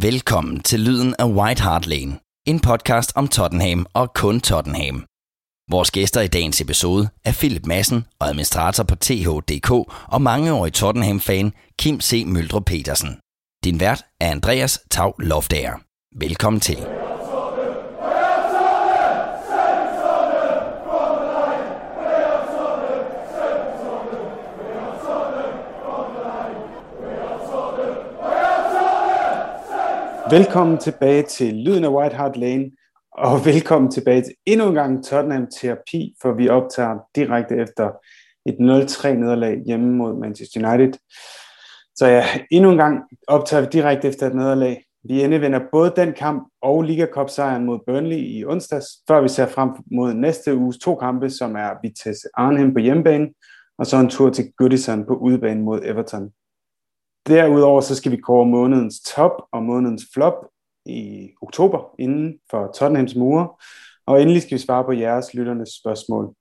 [0.00, 5.04] Velkommen til Lyden af White Hart Lane, en podcast om Tottenham og kun Tottenham.
[5.70, 9.70] Vores gæster i dagens episode er Philip Madsen og administrator på THDK
[10.08, 12.24] og mangeårig Tottenham-fan Kim C.
[12.26, 13.18] Møldrup Petersen.
[13.64, 15.80] Din vært er Andreas Tav Loftager.
[16.18, 17.01] Velkommen til.
[30.32, 32.70] Velkommen tilbage til Lyden af White Hart Lane,
[33.12, 37.90] og velkommen tilbage til endnu en gang Tottenham Terapi, for vi optager direkte efter
[38.46, 40.92] et 0-3 nederlag hjemme mod Manchester United.
[41.96, 44.84] Så ja, endnu en gang optager vi direkte efter et nederlag.
[45.04, 49.28] Vi endevender både den kamp og Liga Cup sejren mod Burnley i onsdags, før vi
[49.28, 53.28] ser frem mod næste uges to kampe, som er Vitesse Arnhem på hjemmebane,
[53.78, 56.30] og så en tur til Goodison på udebane mod Everton.
[57.26, 60.46] Derudover så skal vi kåre månedens top og månedens flop
[60.86, 63.48] i oktober inden for Tottenhams mure.
[64.06, 66.34] Og endelig skal vi svare på jeres lytternes spørgsmål.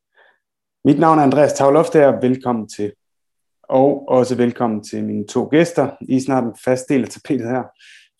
[0.85, 2.19] Mit navn er Andreas Tavloftager.
[2.21, 2.93] Velkommen til.
[3.63, 5.89] Og også velkommen til mine to gæster.
[6.01, 7.63] I er snart en fast del af tapetet her.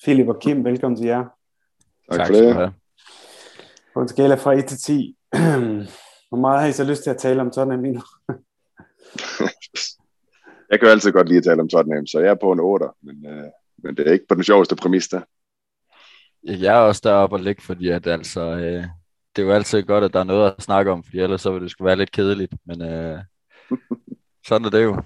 [0.03, 1.25] Philip og Kim, velkommen til jer.
[2.11, 2.73] Tak, for det.
[3.93, 5.15] På en skala fra 1 til 10.
[6.29, 8.01] Hvor meget har I så lyst til at tale om Tottenham lige nu?
[10.71, 12.59] Jeg kan jo altid godt lide at tale om Tottenham, så jeg er på en
[12.59, 13.49] 8, men, øh,
[13.83, 15.21] men det er ikke på den sjoveste præmis der.
[16.43, 18.83] Jeg er også deroppe og ligge, fordi at altså, øh,
[19.35, 21.51] det er jo altid godt, at der er noget at snakke om, fordi ellers så
[21.51, 23.19] vil det skulle være lidt kedeligt, men øh,
[24.47, 25.01] sådan er det jo.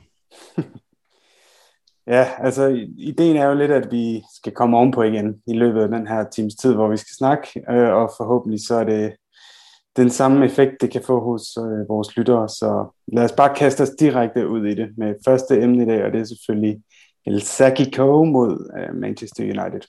[2.07, 5.89] Ja, altså ideen er jo lidt, at vi skal komme ovenpå igen i løbet af
[5.89, 9.15] den her times tid, hvor vi skal snakke, øh, og forhåbentlig så er det
[9.97, 12.49] den samme effekt, det kan få hos øh, vores lyttere.
[12.49, 16.05] Så lad os bare kaste os direkte ud i det med første emne i dag,
[16.05, 16.81] og det er selvfølgelig
[17.25, 19.81] El Sakiko mod øh, Manchester United.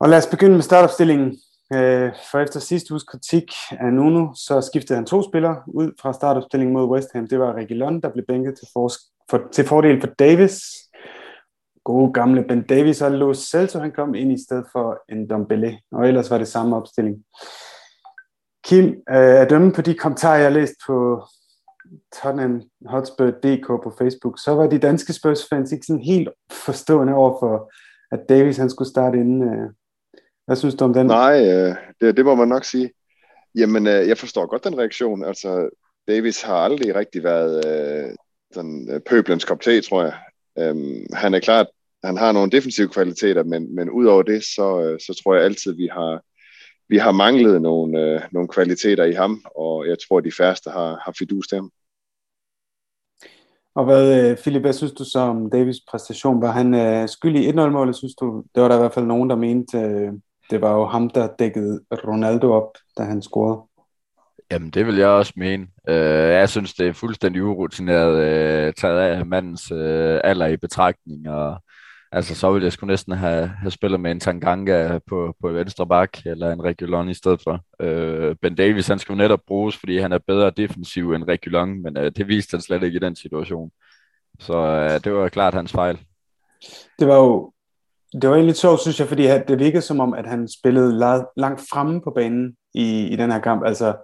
[0.00, 1.38] Og lad os begynde med startopstillingen.
[1.72, 6.12] Øh, for efter sidste uges kritik af Nuno, så skiftede han to spillere ud fra
[6.12, 7.26] startopstillingen mod West Ham.
[7.26, 8.90] Det var Regilon, der blev bænket til, for,
[9.30, 10.60] for, til fordel for Davis.
[11.88, 15.78] Gode gamle Ben Davis og Lo Celso, han kom ind i stedet for en Dombele.
[15.92, 17.24] Og ellers var det samme opstilling.
[18.64, 21.24] Kim, øh, at dømme på de kommentarer, jeg har læst på
[22.22, 27.72] Tottenham Hotspur.dk på Facebook, så var de danske Spurs-fans ikke sådan helt forstående over for,
[28.12, 29.42] at Davis han skulle starte inden.
[29.42, 29.70] Øh.
[30.46, 31.06] Hvad synes du om den?
[31.06, 32.90] Nej, øh, det, det må man nok sige.
[33.54, 35.24] Jamen, øh, jeg forstår godt den reaktion.
[35.24, 35.70] Altså,
[36.08, 38.14] Davis har aldrig rigtig været øh,
[38.54, 40.14] sådan, øh, pøblens kop te, tror jeg.
[40.58, 41.66] Øhm, han er klart,
[42.04, 45.76] han har nogle defensive kvaliteter, men, men udover det, så, øh, så tror jeg altid,
[45.76, 46.22] vi har,
[46.88, 51.00] vi har manglet nogle, øh, nogle kvaliteter i ham, og jeg tror, de færreste har,
[51.04, 51.70] har fidus til ham.
[53.74, 56.42] Og hvad, øh, Philip, hvad synes du så om Davis præstation?
[56.42, 58.44] Var han øh, skyldig i 1-0-målet, synes du?
[58.54, 60.12] Det var der i hvert fald nogen, der mente, øh,
[60.50, 63.60] det var jo ham, der dækkede Ronaldo op, da han scorede.
[64.50, 65.66] Jamen, det vil jeg også mene.
[65.88, 71.28] Øh, jeg synes, det er fuldstændig urutineret øh, taget af mandens øh, alder i betragtning,
[71.28, 71.62] og
[72.12, 75.86] altså, så ville jeg skulle næsten have, have spillet med en Tanganga på, på venstre
[75.86, 77.60] bak, eller en Regulon i stedet for.
[77.80, 81.96] Øh, ben Davis, han skulle netop bruges, fordi han er bedre defensiv end Regulon, men
[81.96, 83.70] øh, det viste han slet ikke i den situation.
[84.40, 85.98] Så øh, det var klart hans fejl.
[86.98, 87.52] Det var jo
[88.12, 91.62] det var egentlig sjovt, synes jeg, fordi det virkede som om, at han spillede langt
[91.70, 93.62] fremme på banen i, i den her kamp.
[93.66, 93.96] Altså,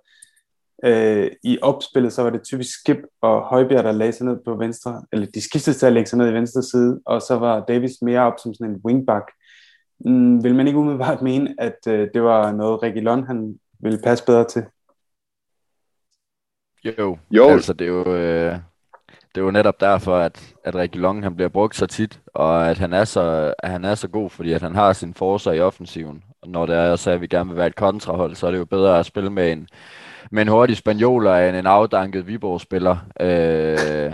[0.85, 4.55] øh, i opspillet, så var det typisk Skip og Højbjerg, der lagde sig ned på
[4.55, 7.65] venstre, eller de skiftede til at lægge sig ned i venstre side, og så var
[7.65, 9.33] Davis mere op som sådan en wingback.
[10.05, 14.25] Mm, vil man ikke umiddelbart mene, at øh, det var noget Reguilon, han ville passe
[14.25, 14.65] bedre til?
[16.85, 17.49] Jo, Jo.
[17.49, 18.59] altså det er jo, øh,
[19.35, 22.79] det er jo netop derfor, at, at Reguilon han bliver brugt så tit, og at
[22.79, 25.61] han er så, at han er så god, fordi at han har sin forser i
[25.61, 26.25] offensiven.
[26.43, 28.59] Og når det er så, at vi gerne vil være et kontrahold, så er det
[28.59, 29.69] jo bedre at spille med en,
[30.31, 32.97] med en hurtig spanioler end en afdanket Viborg-spiller.
[33.21, 34.13] Øh,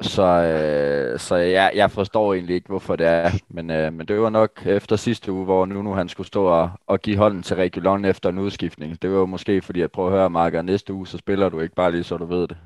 [0.14, 3.30] så øh, så jeg, jeg forstår egentlig ikke, hvorfor det er.
[3.48, 6.44] Men, øh, men det var nok efter sidste uge, hvor nu, nu han skulle stå
[6.44, 9.02] og, og give hånden til Reguilon efter en udskiftning.
[9.02, 11.60] Det var jo måske fordi, at prøve at høre, Marker, næste uge, så spiller du
[11.60, 12.56] ikke bare lige, så du ved det.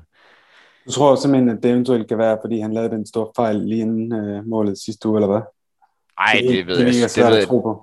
[0.85, 3.81] Du tror simpelthen, at det eventuelt kan være, fordi han lavede den store fejl lige
[3.81, 5.41] inden øh, målet sidste uge, eller hvad?
[6.19, 7.75] Nej, det, det, ved det, jeg, det, ved,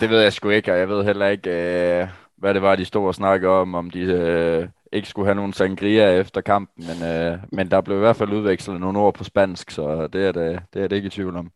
[0.00, 2.08] det ved jeg sgu ikke, og jeg ved heller ikke, øh,
[2.44, 5.52] hvad det var, de stod og snakkede om, om de øh, ikke skulle have nogen
[5.52, 9.24] sangria efter kampen, men, øh, men der blev i hvert fald udvekslet nogle ord på
[9.24, 11.50] spansk, så det er det, det, er det ikke i tvivl om.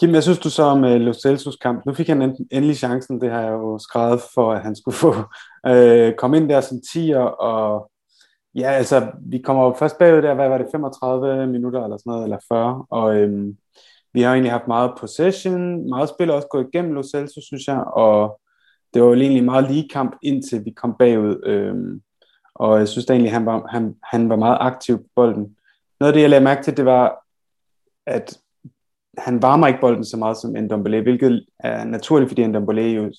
[0.00, 1.86] Kim, hvad synes du så om øh, uh, Lo Celso's kamp?
[1.86, 5.10] Nu fik han endelig chancen, det har jeg jo skrevet for, at han skulle få
[5.68, 7.90] uh, komme ind der som 10'er, og
[8.54, 12.10] ja, altså, vi kommer jo først bagud der, hvad var det, 35 minutter eller sådan
[12.10, 13.56] noget, eller 40, og øhm,
[14.12, 17.84] vi har egentlig haft meget possession, meget spil også gået igennem Lo Celso, synes jeg,
[17.84, 18.39] og
[18.94, 22.00] det var jo egentlig meget lige kamp, indtil vi kom bagud, Øh,
[22.54, 25.56] og jeg synes da egentlig, han var, han, han var meget aktiv på bolden.
[26.00, 27.26] Noget af det, jeg lagde mærke til, det var,
[28.06, 28.38] at
[29.18, 33.12] han varmer ikke bolden så meget som Ndombele, hvilket er naturligt, fordi Ndombele jo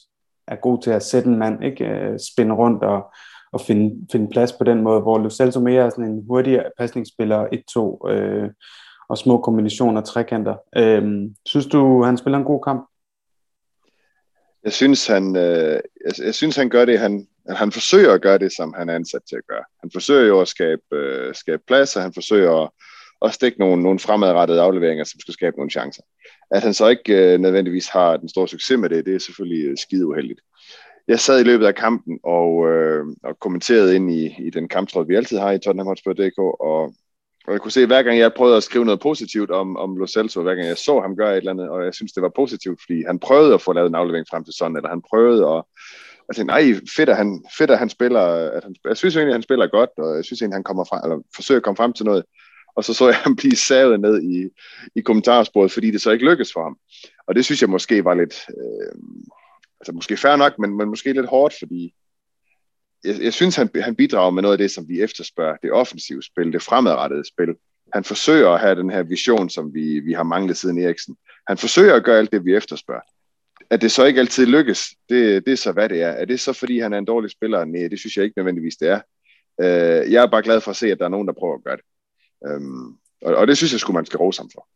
[0.47, 1.85] er god til at sætte en mand, ikke?
[1.85, 3.13] Øh, spinde rundt og,
[3.51, 6.63] og finde, finde plads på den måde, hvor Lo Celso mere er sådan en hurtig
[6.77, 7.45] pasningsspiller,
[8.05, 8.49] 1-2 øh,
[9.09, 10.55] og små kombinationer, trekanter.
[10.77, 12.90] Øh, synes du, han spiller en god kamp?
[14.63, 18.37] Jeg synes, han, øh, jeg, jeg synes, han gør det, han, han forsøger at gøre
[18.37, 19.63] det, som han er ansat til at gøre.
[19.79, 22.69] Han forsøger jo at skabe, øh, skabe plads, og han forsøger at,
[23.25, 26.03] at stikke nogle, nogle fremadrettede afleveringer, som skal skabe nogle chancer.
[26.51, 29.65] At han så ikke øh, nødvendigvis har den store succes med det, det er selvfølgelig
[29.65, 30.39] øh, skide uheldigt.
[31.07, 35.07] Jeg sad i løbet af kampen og, øh, og kommenterede ind i, i den kamptråd,
[35.07, 36.93] vi altid har i Tottenham Hotspur.dk, og
[37.47, 40.07] og jeg kunne se, hver gang jeg prøvede at skrive noget positivt om, om Lo
[40.07, 42.31] Celso, hver gang jeg så ham gøre et eller andet, og jeg synes, det var
[42.35, 45.47] positivt, fordi han prøvede at få lavet en aflevering frem til sådan, eller han prøvede
[45.47, 45.63] at,
[46.27, 48.21] jeg tænkte, nej, fedt at han, fedt, at han spiller,
[48.57, 50.83] at han, jeg synes egentlig, at han spiller godt, og jeg synes egentlig, han kommer
[50.83, 52.23] frem, eller forsøger at komme frem til noget,
[52.75, 54.49] og så så jeg ham blive savet ned i,
[54.95, 56.77] i kommentarsporet, fordi det så ikke lykkedes for ham.
[57.27, 58.95] Og det synes jeg måske var lidt, øh,
[59.79, 61.93] altså måske fair nok, men, men måske lidt hårdt, fordi
[63.03, 66.23] jeg, jeg synes, han, han bidrager med noget af det, som vi efterspørger, det offensive
[66.23, 67.55] spil, det fremadrettede spil.
[67.93, 71.17] Han forsøger at have den her vision, som vi, vi har manglet siden Eriksen.
[71.47, 73.01] Han forsøger at gøre alt det, vi efterspørger.
[73.69, 76.09] At det så ikke altid lykkes, det, det er så, hvad det er.
[76.09, 77.65] Er det så, fordi han er en dårlig spiller?
[77.65, 79.01] Nej, det synes jeg ikke nødvendigvis, det er.
[79.61, 81.63] Øh, jeg er bare glad for at se, at der er nogen, der prøver at
[81.63, 81.85] gøre det.
[82.47, 82.87] Øhm,
[83.21, 84.67] og, og det synes jeg skulle man skal rose ham for.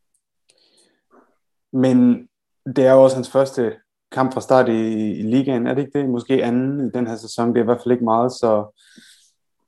[1.78, 2.28] Men
[2.76, 3.76] det er jo også hans første
[4.16, 6.10] kamp fra start i, i ligaen, er det ikke det?
[6.10, 8.82] Måske anden i den her sæson, det er i hvert fald ikke meget, så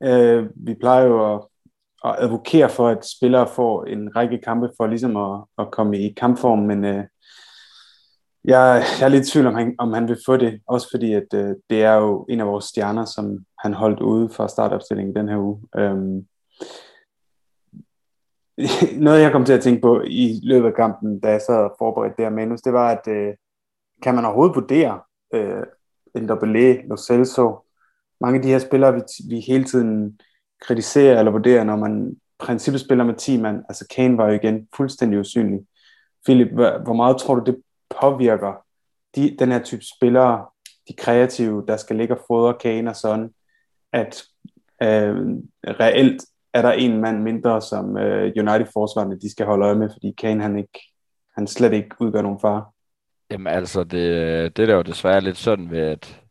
[0.04, 1.42] øh, vi plejer jo at,
[2.06, 6.14] at advokere for, at spillere får en række kampe for ligesom at, at komme i
[6.14, 7.04] kampform, men øh,
[8.44, 11.14] jeg, jeg er lidt i tvivl om han, om han vil få det, også fordi
[11.14, 15.16] at øh, det er jo en af vores stjerner, som han holdt ude fra startopstillingen
[15.16, 15.62] den her uge.
[15.78, 16.28] Øhm,
[19.06, 21.76] noget jeg kom til at tænke på i løbet af kampen, da jeg sad og
[21.80, 23.34] forberedte det her manus, det var, at øh,
[24.04, 25.02] kan man overhovedet vurdere
[25.34, 25.64] øh,
[26.16, 27.66] Ndombele, Lo Celso,
[28.22, 30.20] mange af de her spillere, vi, vi hele tiden
[30.62, 34.68] kritiserer eller vurderer, når man princippet spiller med 10 mand, altså Kane var jo igen
[34.76, 35.60] fuldstændig usynlig.
[36.26, 37.62] Philip, hvor meget tror du, det
[38.02, 38.66] påvirker
[39.16, 40.46] de, den her type spillere,
[40.88, 43.34] de kreative, der skal ligge og fodre Kane og sådan,
[43.94, 44.24] at
[44.84, 45.16] øh,
[45.68, 50.12] reelt er der en mand mindre, som øh, United-forsvarerne de skal holde øje med, fordi
[50.12, 50.80] Kane han, ikke,
[51.36, 52.66] han slet ikke udgør nogen fare.
[53.32, 56.22] Jamen altså, det, det der jo desværre lidt sådan ved, at,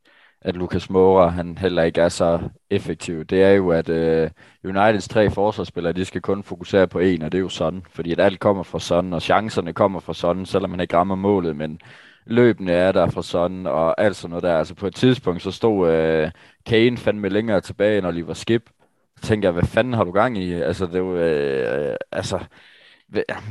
[0.40, 4.30] at Lukas Moura, han heller ikke er så effektiv, det er jo, at uh,
[4.70, 8.12] Uniteds tre forsvarsspillere, de skal kun fokusere på en, og det er jo sådan, fordi
[8.12, 11.56] at alt kommer fra sådan, og chancerne kommer fra sådan, selvom man ikke rammer målet,
[11.56, 11.80] men
[12.26, 14.58] løbende er der fra sådan, og alt sådan noget der.
[14.58, 15.88] Altså på et tidspunkt, så stod
[16.24, 16.30] uh,
[16.66, 18.70] Kane fandme længere tilbage, når de var skip.
[19.16, 20.52] Så tænkte jeg, hvad fanden har du gang i?
[20.52, 22.44] Altså, det var, uh, altså,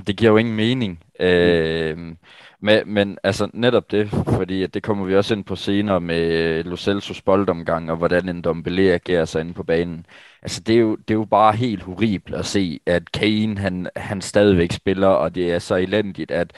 [0.07, 1.03] det giver jo ingen mening.
[1.19, 2.17] Mm.
[2.65, 6.63] Men, men altså netop det, fordi at det kommer vi også ind på senere med
[6.63, 10.05] Lo Celso's boldomgang, og hvordan en Dombele agerer sig inde på banen.
[10.41, 13.89] Altså det er, jo, det er jo bare helt horribelt at se, at Kane han,
[13.95, 16.53] han stadigvæk spiller, og det er så elendigt, at,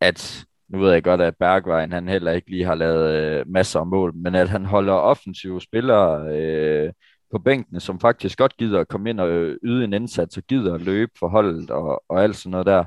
[0.00, 3.80] at nu ved jeg godt, at Bergvejen han heller ikke lige har lavet øh, masser
[3.80, 6.92] af mål, men at han holder offensive spillere øh,
[7.32, 9.28] på bænkene, som faktisk godt gider at komme ind og
[9.62, 12.84] yde en indsats, og gider at løbe for holdet og, og alt sådan noget der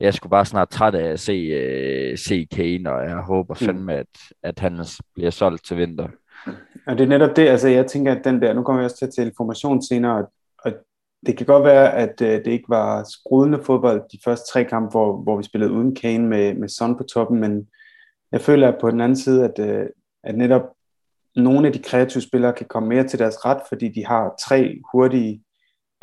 [0.00, 3.66] jeg skulle bare snart træt af at se, uh, se Kane, og jeg håber mm.
[3.66, 4.06] fandme, at,
[4.42, 4.84] at han
[5.14, 6.08] bliver solgt til vinter.
[6.86, 8.96] Og det er netop det, altså jeg tænker, at den der, nu kommer vi også
[8.96, 10.26] til til information senere,
[10.64, 10.72] og
[11.26, 14.90] det kan godt være, at uh, det ikke var sprudende fodbold de første tre kampe,
[14.90, 17.68] hvor, hvor vi spillede uden Kane med, med Son på toppen, men
[18.32, 19.86] jeg føler på den anden side, at, uh,
[20.24, 20.62] at netop
[21.36, 24.80] nogle af de kreative spillere kan komme mere til deres ret, fordi de har tre
[24.92, 25.42] hurtige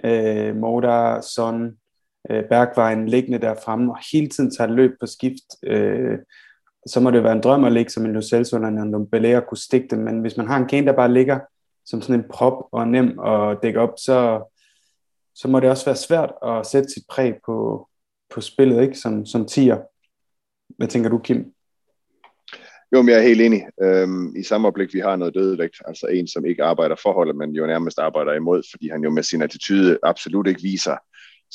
[0.03, 1.71] uh, Moda, Son,
[2.29, 6.17] øh, Bergvejen liggende der fremme og hele tiden tager løb på skift, øh,
[6.87, 9.47] så må det være en drøm at ligge som en Lo Celso eller en og
[9.47, 11.39] kunne stikke dem, men hvis man har en Kane, der bare ligger
[11.85, 14.49] som sådan en prop og nem at dække op, så,
[15.35, 17.87] så må det også være svært at sætte sit præg på,
[18.33, 18.95] på spillet, ikke?
[18.95, 19.77] Som, som tier.
[20.77, 21.53] Hvad tænker du, Kim?
[22.93, 23.63] Jo, men jeg er helt enig.
[23.81, 27.51] Øhm, I samme øjeblik, vi har noget dødvægt, altså en, som ikke arbejder forholdet, men
[27.51, 30.97] jo nærmest arbejder imod, fordi han jo med sin attitude absolut ikke viser,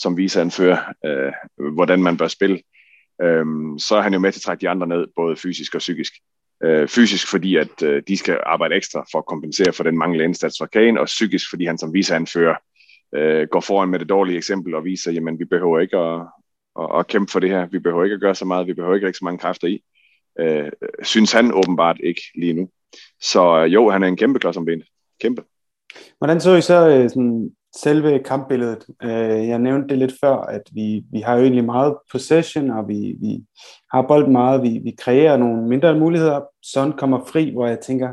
[0.00, 1.32] som viser anfører, øh,
[1.72, 2.60] hvordan man bør spille.
[3.22, 3.44] øh,
[3.78, 6.12] så er han jo med til at trække de andre ned, både fysisk og psykisk.
[6.64, 10.24] Øh, fysisk, fordi at øh, de skal arbejde ekstra for at kompensere for den manglende
[10.24, 12.56] indsats fra Kane, og psykisk, fordi han som viseanfører
[13.14, 16.20] øh, går foran med det dårlige eksempel og viser, jamen vi behøver ikke at,
[16.80, 18.94] at, at kæmpe for det her, vi behøver ikke at gøre så meget, vi behøver
[18.94, 19.82] ikke rigtig så mange kræfter i.
[20.40, 20.70] Øh,
[21.02, 22.68] synes han åbenbart ikke lige nu.
[23.20, 24.86] Så øh, jo, han er en kæmpe klods om benet.
[25.20, 25.42] Kæmpe.
[26.18, 28.86] Hvordan så I så øh, sådan, selve kampbilledet?
[29.02, 32.88] Øh, jeg nævnte det lidt før, at vi, vi har jo egentlig meget possession, og
[32.88, 33.44] vi, vi
[33.92, 36.40] har bolden meget, vi, vi kreerer nogle mindre muligheder.
[36.62, 38.08] Sådan kommer fri, hvor jeg tænker,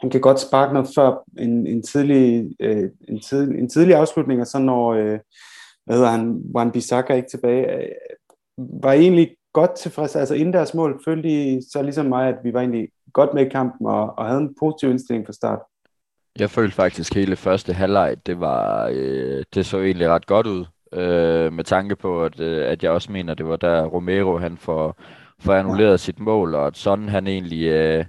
[0.00, 4.40] han kan godt sparke noget før en, en, tidlig, øh, en, tid, en tidlig afslutning,
[4.40, 5.18] og så når, øh,
[5.84, 7.88] hvad hedder han, Wan Bissaka ikke tilbage, øh,
[8.82, 12.52] var egentlig godt tilfreds, altså inden deres mål, følte de så ligesom mig, at vi
[12.52, 15.60] var egentlig godt med i kampen, og, og havde en positiv indstilling fra start.
[16.38, 20.64] Jeg følte faktisk hele første halvleg, det var øh, det så egentlig ret godt ud.
[20.92, 24.56] Øh, med tanke på, at, øh, at jeg også mener, det var der Romero han
[24.56, 24.96] får,
[25.38, 28.04] får annulleret sit mål, og at sådan han egentlig øh,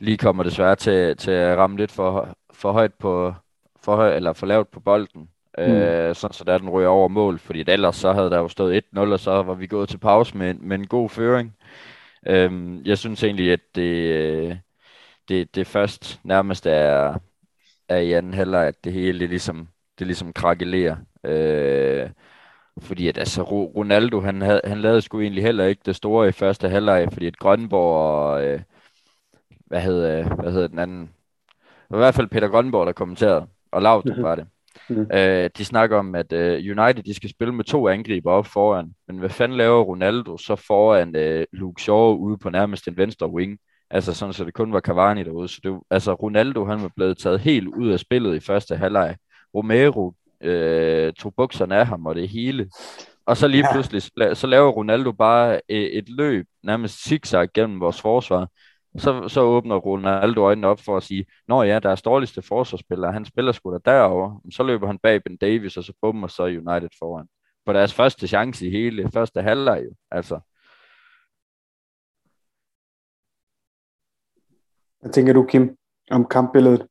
[0.00, 3.34] lige kommer desværre til, til at ramme lidt for, for højt på,
[3.82, 5.28] for, høj, eller for lavt på bolden.
[5.58, 5.64] Mm.
[5.64, 8.84] Øh, sådan så der den ryger over mål, fordi ellers så havde der jo stået
[8.96, 11.56] 1-0, og så var vi gået til pause med, med en god føring.
[12.26, 14.60] Øh, jeg synes egentlig, at det,
[15.28, 17.18] det, det først nærmest er,
[17.90, 19.68] er i anden halvleg, at det hele det ligesom,
[19.98, 20.96] det ligesom krakelerer.
[21.24, 22.10] Øh,
[22.78, 26.32] fordi at altså, Ronaldo, han, havde, han lavede sgu egentlig heller ikke det store i
[26.32, 28.60] første halvleg, fordi at Grønborg og, øh,
[29.66, 31.00] hvad hed, hvad hed den anden,
[31.60, 34.22] det var i hvert fald Peter Grønborg, der kommenterede, og Laudrup mm-hmm.
[34.22, 34.46] var det.
[34.88, 35.06] Mm.
[35.12, 38.94] Øh, de snakker om, at øh, United de skal spille med to angriber op foran.
[39.06, 43.30] Men hvad fanden laver Ronaldo så foran øh, Luke Shaw ude på nærmest den venstre
[43.30, 43.58] wing?
[43.90, 45.48] Altså sådan, så det kun var Cavani derude.
[45.48, 49.16] Så det, altså Ronaldo, han var blevet taget helt ud af spillet i første halvleg.
[49.54, 52.70] Romero øh, tog bukserne af ham og det hele.
[53.26, 53.72] Og så lige ja.
[53.72, 54.02] pludselig,
[54.36, 58.48] så laver Ronaldo bare et, et løb, nærmest zigzag gennem vores forsvar.
[58.98, 63.24] Så, så åbner Ronaldo øjnene op for at sige, Nå ja, deres dårligste forsvarsspiller, han
[63.24, 64.40] spiller sgu da derovre.
[64.52, 67.26] Så løber han bag Ben Davis, og så bummer så United foran.
[67.66, 69.84] På deres første chance i hele første halvleg.
[70.10, 70.40] Altså.
[75.00, 75.76] Hvad tænker du, Kim,
[76.10, 76.86] om kampbilledet?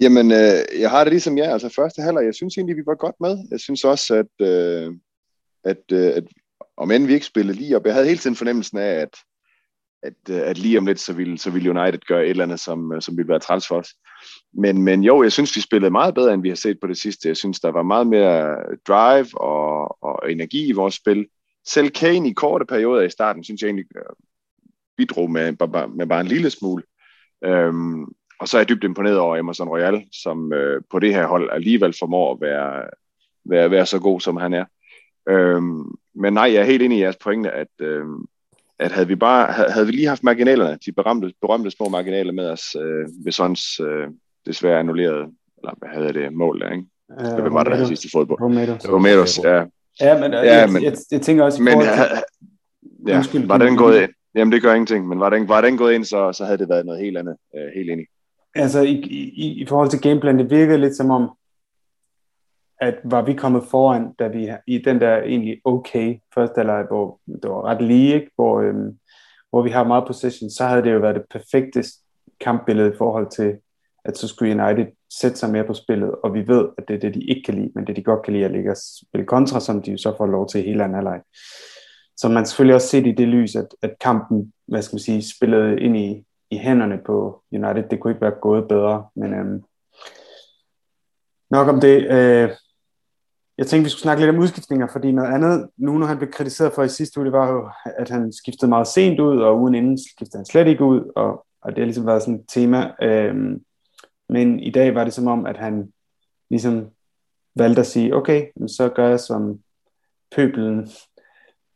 [0.00, 1.52] Jamen, øh, jeg har det ligesom jer.
[1.52, 3.38] Altså første halvleg, jeg synes egentlig, vi var godt med.
[3.50, 4.92] Jeg synes også, at, øh,
[5.64, 6.24] at, øh, at
[6.76, 9.14] om end vi ikke spillede lige op, jeg havde hele tiden fornemmelsen af, at
[10.04, 12.60] at, øh, at lige om lidt, så ville, så ville United gøre et eller andet,
[12.60, 13.94] som, øh, som ville være træls for os.
[14.52, 16.96] Men, men jo, jeg synes, vi spillede meget bedre, end vi har set på det
[16.96, 17.28] sidste.
[17.28, 18.56] Jeg synes, der var meget mere
[18.88, 21.26] drive og, og energi i vores spil.
[21.66, 24.02] Selv Kane i korte perioder i starten, synes jeg egentlig øh,
[24.96, 25.52] bidrog med,
[25.94, 26.82] med bare en lille smule.
[27.44, 28.04] Øhm,
[28.40, 31.50] og så er jeg dybt imponeret over Emerson Royal, som øh, på det her hold
[31.52, 32.82] alligevel formår at være,
[33.44, 34.64] være, være så god, som han er.
[35.28, 35.84] Øhm,
[36.14, 38.04] men nej, jeg er helt enig i jeres pointe, at, øh,
[38.78, 42.50] at havde vi bare havde vi lige haft marginalerne, de berømte, berømte små marginaler med
[42.50, 44.06] os, øh, ved Sons øh,
[44.46, 45.26] desværre annullerede,
[45.58, 46.86] eller hvad havde det, mål der, ikke?
[47.08, 48.40] Uh, Hvem var det der sidste fodbold?
[48.40, 48.88] Romeros.
[48.88, 49.64] Romeros, ja.
[50.00, 51.88] Ja, men, ja, jeg, men jeg, jeg, tænker også men, til...
[53.06, 54.10] Ja, Undskyld, var den gået ind?
[54.34, 56.68] Jamen, det gør ingenting, men var den, var den gået ind, så, så havde det
[56.68, 58.06] været noget helt andet, øh, helt enig.
[58.54, 58.94] Altså, i,
[59.36, 61.30] i, i forhold til gameplan, det virkede lidt som om,
[62.80, 67.20] at var vi kommet foran, da vi i den der egentlig okay første halvleg, hvor
[67.26, 68.30] det var ret lige, ikke?
[68.34, 68.98] Hvor, øhm,
[69.50, 71.84] hvor vi har meget possession, så havde det jo været det perfekte
[72.40, 73.56] kampbillede i forhold til,
[74.04, 74.86] at så skulle United
[75.20, 77.54] sætte sig mere på spillet, og vi ved, at det er det, de ikke kan
[77.54, 78.76] lide, men det de godt kan lide at ligge og
[79.08, 81.20] spille kontra, som de jo så får lov til hele anden halvleg
[82.16, 85.28] som man selvfølgelig også set i det lys, at, at kampen, hvad skal man sige,
[85.36, 87.88] spillede ind i, i hænderne på United.
[87.90, 89.62] Det kunne ikke være gået bedre, men øhm,
[91.50, 92.10] nok om det.
[92.10, 92.50] Øh,
[93.58, 96.30] jeg tænkte, vi skulle snakke lidt om udskiftninger, fordi noget andet, nu når han blev
[96.30, 99.60] kritiseret for i sidste uge, det var jo, at han skiftede meget sent ud, og
[99.60, 102.44] ugen inden skiftede han slet ikke ud, og, og det har ligesom været sådan et
[102.48, 102.94] tema.
[103.02, 103.64] Øhm,
[104.28, 105.92] men i dag var det som om, at han
[106.50, 106.90] ligesom
[107.56, 109.60] valgte at sige, okay, så gør jeg som
[110.36, 110.88] pøbelen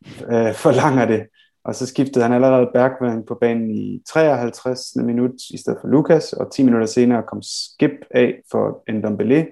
[0.05, 1.27] øh, forlanger det.
[1.63, 4.95] Og så skiftede han allerede Bergvang på banen i 53.
[4.95, 9.47] minut i stedet for Lukas, og 10 minutter senere kom Skip af for Ndombele,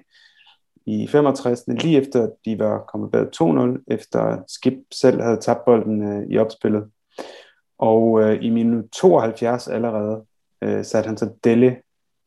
[0.86, 1.64] i 65.
[1.66, 6.38] lige efter de var kommet bag 2-0, efter Skip selv havde tabt bolden øh, i
[6.38, 6.84] opspillet.
[7.78, 10.24] Og øh, i minut 72 allerede
[10.62, 11.76] øh, satte han så Delle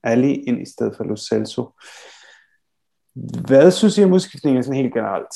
[0.03, 1.69] Ali ind i stedet for Lo Celso.
[3.47, 5.33] Hvad synes I om udskiftningen sådan helt generelt?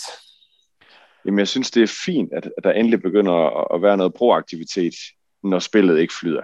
[1.26, 4.14] Jamen, jeg synes, det er fint, at, at der endelig begynder at, at være noget
[4.14, 4.94] proaktivitet,
[5.44, 6.42] når spillet ikke flyder.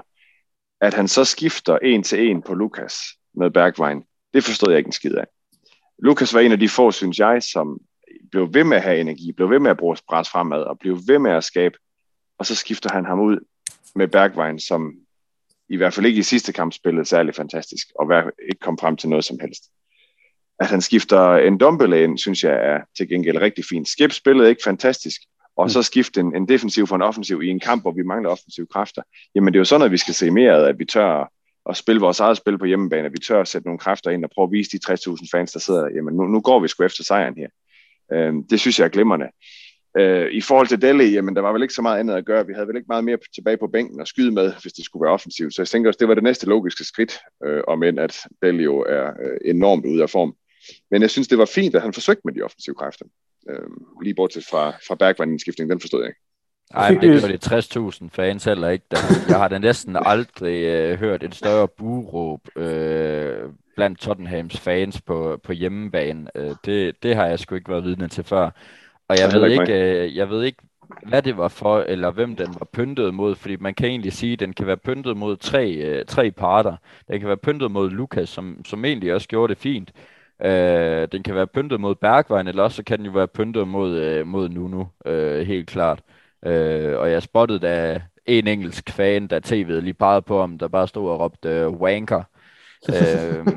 [0.81, 2.95] At han så skifter en til en på Lukas
[3.33, 5.25] med Bergwijn, det forstod jeg ikke en skid af.
[5.99, 7.79] Lukas var en af de få, synes jeg, som
[8.31, 10.99] blev ved med at have energi, blev ved med at bruge pres fremad, og blev
[11.07, 11.77] ved med at skabe,
[12.37, 13.39] og så skifter han ham ud
[13.95, 14.93] med Bergwijn, som
[15.69, 19.09] i hvert fald ikke i sidste kamp spillede særlig fantastisk, og ikke kom frem til
[19.09, 19.63] noget som helst.
[20.61, 23.87] At han skifter en Dumbele ind, synes jeg er til gengæld rigtig fint.
[23.87, 25.21] Skip spillede ikke fantastisk,
[25.57, 28.29] og så skifte en, en defensiv for en offensiv i en kamp, hvor vi mangler
[28.29, 29.01] offensive kræfter.
[29.35, 31.31] Jamen det er jo sådan, at vi skal se mere af, at vi tør
[31.69, 34.25] at spille vores eget spil på hjemmebane, at vi tør at sætte nogle kræfter ind
[34.25, 36.83] og prøve at vise de 60.000 fans, der sidder, jamen nu, nu går vi sgu
[36.83, 37.47] efter sejren her.
[38.13, 39.27] Øh, det synes jeg er glimrende.
[39.97, 42.47] Øh, I forhold til Delhi, jamen der var vel ikke så meget andet at gøre.
[42.47, 45.03] Vi havde vel ikke meget mere tilbage på bænken at skyde med, hvis det skulle
[45.03, 45.55] være offensivt.
[45.55, 48.63] Så jeg tænker også, det var det næste logiske skridt, øh, om end at Delhi
[48.63, 50.35] jo er øh, enormt ude af form.
[50.91, 53.05] Men jeg synes, det var fint, at han forsøgte med de offensive kræfter.
[53.49, 53.67] Øh,
[54.03, 56.19] lige bortset fra, fra Bergvand-indskiftning, den forstod jeg ikke.
[56.73, 58.85] Nej, men det gjorde de 60.000 fans heller ikke.
[58.91, 58.97] Der.
[59.27, 65.39] Jeg har da næsten aldrig øh, hørt et større buråb øh, blandt Tottenhams fans på,
[65.43, 66.27] på hjemmebane.
[66.35, 68.49] Øh, det, det har jeg sgu ikke været vidne til før.
[69.07, 70.63] Og jeg ved, ikke, øh, jeg ved ikke,
[71.07, 74.33] hvad det var for, eller hvem den var pyntet mod, fordi man kan egentlig sige,
[74.33, 76.75] at den kan være pyntet mod tre, øh, tre parter.
[77.07, 79.91] Den kan være pyntet mod Lukas, som, som egentlig også gjorde det fint.
[80.43, 83.67] Øh, den kan være pyntet mod Bergvejen, eller også så kan den jo være pyntet
[83.67, 86.01] mod, øh, mod Nuno, øh, helt klart.
[86.45, 90.67] Øh, og jeg spottede da en engelsk fan, der tv'et lige pegede på om der
[90.67, 92.23] bare stod og råbte øh, wanker.
[92.89, 93.47] øh,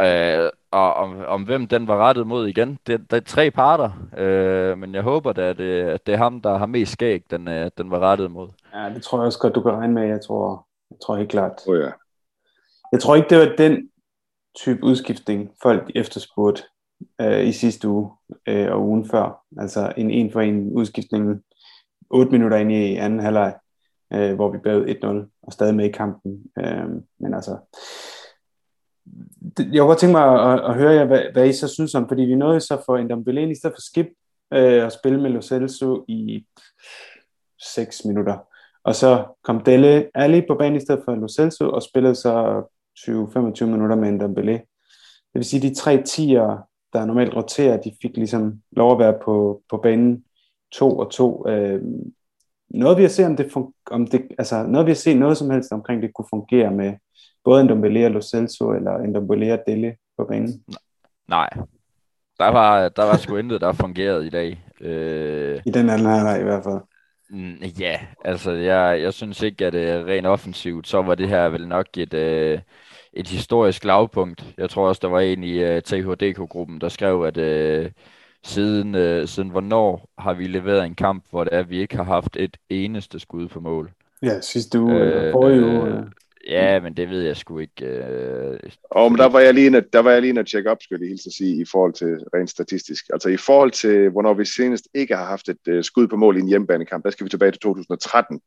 [0.06, 2.78] øh, og om, om hvem den var rettet mod igen.
[2.86, 6.18] Det, det er tre parter, øh, men jeg håber da, at det, at det er
[6.18, 8.48] ham, der har mest skæg, den, øh, den var rettet mod.
[8.74, 10.08] Ja, det tror jeg også godt, du kan regne med.
[10.08, 11.52] Jeg tror, jeg tror helt klart.
[11.68, 11.90] Oh, ja.
[12.92, 13.88] Jeg tror ikke, det var den
[14.56, 16.62] type udskiftning, folk efterspurgte
[17.20, 18.10] øh, i sidste uge
[18.48, 19.44] øh, og ugen før.
[19.58, 21.42] Altså en en for en udskiftning
[22.10, 23.54] 8 minutter ind i anden halvleg,
[24.12, 26.44] øh, hvor vi bagud 1-0 og stadig med i kampen.
[26.58, 26.88] Øh,
[27.20, 27.58] men altså,
[29.56, 32.08] det, jeg kunne tænke mig at, at høre jer, hvad, hvad I så synes om,
[32.08, 34.06] fordi vi nåede så for en Belén i stedet for Skip
[34.52, 36.46] øh, at spille med Lo Celso i
[37.74, 38.38] 6 minutter.
[38.84, 42.62] Og så kom Delle Ali på banen i stedet for Lo Celso og spillede så
[43.08, 44.52] 20-25 minutter med en Dembélé.
[45.32, 46.58] Det vil sige, de tre tiger,
[46.92, 50.24] der normalt roterer, de fik ligesom lov at være på, på banen
[50.72, 51.48] to og to.
[51.48, 51.82] Øh,
[52.70, 53.52] noget vi har set om det,
[53.90, 56.94] om det, altså noget vi har set noget som helst omkring det kunne fungere med
[57.44, 60.64] både en Ndombele og Lo Celso, eller en Ndombele og Dele på banen?
[61.28, 61.50] Nej.
[62.38, 64.64] Der var, der var sgu intet, der fungerede i dag.
[64.80, 66.80] Øh, I den anden her i hvert fald.
[67.30, 71.48] Mm, ja, altså jeg, jeg synes ikke, at uh, rent offensivt, så var det her
[71.48, 72.60] vel nok et, uh,
[73.12, 74.44] et historisk lavpunkt.
[74.58, 77.36] Jeg tror også, der var en i uh, øh, THDK-gruppen, der skrev, at
[77.84, 77.90] uh,
[78.44, 81.96] siden, uh, siden hvornår har vi leveret en kamp, hvor det er, at vi ikke
[81.96, 83.90] har haft et eneste skud på mål.
[84.22, 86.04] Ja, sidste uge, øh, forrige uge.
[86.48, 87.86] Ja, men det ved jeg sgu ikke.
[87.86, 88.58] Øh,
[88.90, 90.82] og men der var jeg lige inde, der var jeg lige inde at tjekke op,
[90.82, 93.04] skulle jeg helt sige, i forhold til rent statistisk.
[93.12, 96.36] Altså i forhold til, hvornår vi senest ikke har haft et uh, skud på mål
[96.36, 98.40] i en hjemmebanekamp, der skal vi tilbage til 2013.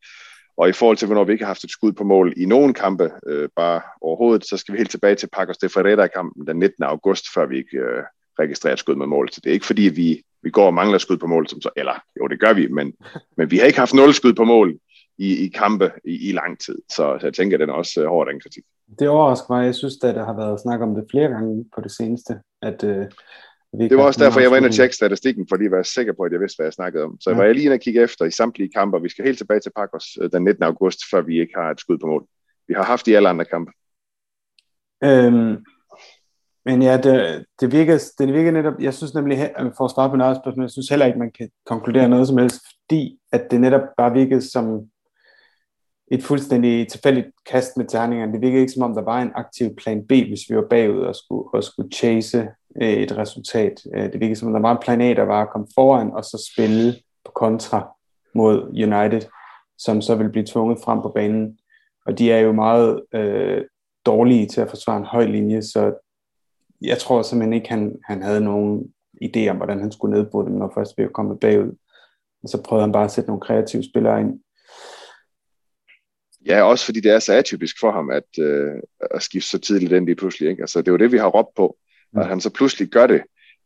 [0.58, 2.74] Og i forhold til, hvornår vi ikke har haft et skud på mål i nogen
[2.74, 6.84] kampe, øh, bare overhovedet, så skal vi helt tilbage til Packers de Ferreira-kampen den 19.
[6.84, 8.04] august, før vi ikke øh,
[8.40, 9.30] registrerer et skud med mål.
[9.32, 11.70] Så det er ikke fordi, vi, vi går og mangler skud på mål, som så,
[11.76, 12.94] eller jo, det gør vi, men,
[13.38, 14.80] men vi har ikke haft nul skud på mål
[15.18, 16.78] i, i kampe i, i lang tid.
[16.90, 18.64] Så, så jeg tænker, den er også uh, hård, den kritik.
[19.00, 19.66] Det overrasker mig.
[19.66, 22.40] Jeg synes, at der har været snak om det flere gange på det seneste.
[22.62, 23.06] At, uh,
[23.78, 26.14] vi det var også derfor, jeg var inde og tjekke statistikken, fordi jeg var sikker
[26.14, 27.18] på, at jeg vidste, hvad jeg snakkede om.
[27.20, 29.02] Så jeg var jeg lige inde og kigge efter i samtlige kampe.
[29.02, 30.64] Vi skal helt tilbage til Packers uh, den 19.
[30.64, 32.28] august, før vi ikke har et skud på mål.
[32.68, 33.72] Vi har haft i alle andre kampe.
[35.04, 35.66] Øhm,
[36.66, 40.16] men ja, det, det, virker, det virker netop, jeg synes nemlig, for at svare på
[40.16, 43.62] noget spørgsmål, jeg synes heller ikke, man kan konkludere noget som helst, fordi at det
[43.62, 44.90] netop bare virkede som
[46.14, 48.34] et fuldstændig tilfældigt kast med terningerne.
[48.34, 51.02] Det virkede ikke som om, der var en aktiv plan B, hvis vi var bagud
[51.02, 52.48] og skulle, og skulle chase
[52.82, 53.82] øh, et resultat.
[53.96, 56.12] Øh, det virkede som om, der var en plan A, der var at komme foran
[56.12, 56.94] og så spille
[57.26, 57.90] på kontra
[58.36, 59.22] mod United,
[59.78, 61.58] som så vil blive tvunget frem på banen.
[62.06, 63.62] Og de er jo meget øh,
[64.06, 65.94] dårlige til at forsvare en høj linje, så
[66.82, 70.56] jeg tror simpelthen ikke, han, han havde nogen idé om, hvordan han skulle nedbryde dem,
[70.56, 71.72] når først vi var kommet bagud.
[72.44, 74.40] Og så prøvede han bare at sætte nogle kreative spillere ind,
[76.46, 78.72] Ja, også fordi det er så atypisk for ham, at, øh,
[79.12, 80.50] at skifte så tidligt ind lige pludselig.
[80.50, 80.64] Ikke?
[80.64, 81.78] Altså, det er jo det, vi har råbt på.
[82.14, 82.20] Mm.
[82.20, 83.22] At han så pludselig gør det,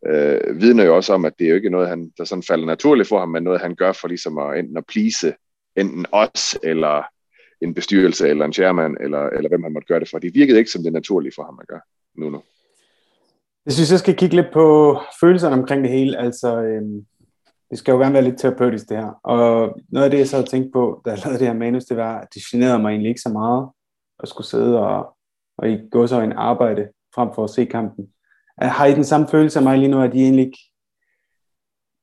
[0.08, 2.66] øh, vidner jo også om, at det er jo ikke noget, han, der sådan falder
[2.66, 5.34] naturligt for ham, men noget, han gør for ligesom at enten at plise
[5.76, 7.04] enten os, eller,
[7.62, 10.20] en bestyrelse eller en chairman, eller, eller hvem han måtte gøre det for.
[10.20, 11.82] Det virkede ikke som det naturlige for ham at gøre
[12.16, 12.42] nu nu.
[13.66, 16.18] Jeg synes, jeg skal kigge lidt på følelserne omkring det hele.
[16.20, 17.06] Altså, øhm,
[17.70, 19.20] det skal jo gerne være lidt terapeutisk det her.
[19.24, 21.86] Og noget af det, jeg så havde tænkt på, da jeg lavede det her manus,
[21.86, 23.70] det var, at det generede mig egentlig ikke så meget
[24.20, 25.18] at skulle sidde og,
[25.58, 28.08] og i gå så en arbejde frem for at se kampen.
[28.62, 30.60] Har I den samme følelse af mig lige nu, at I egentlig ikke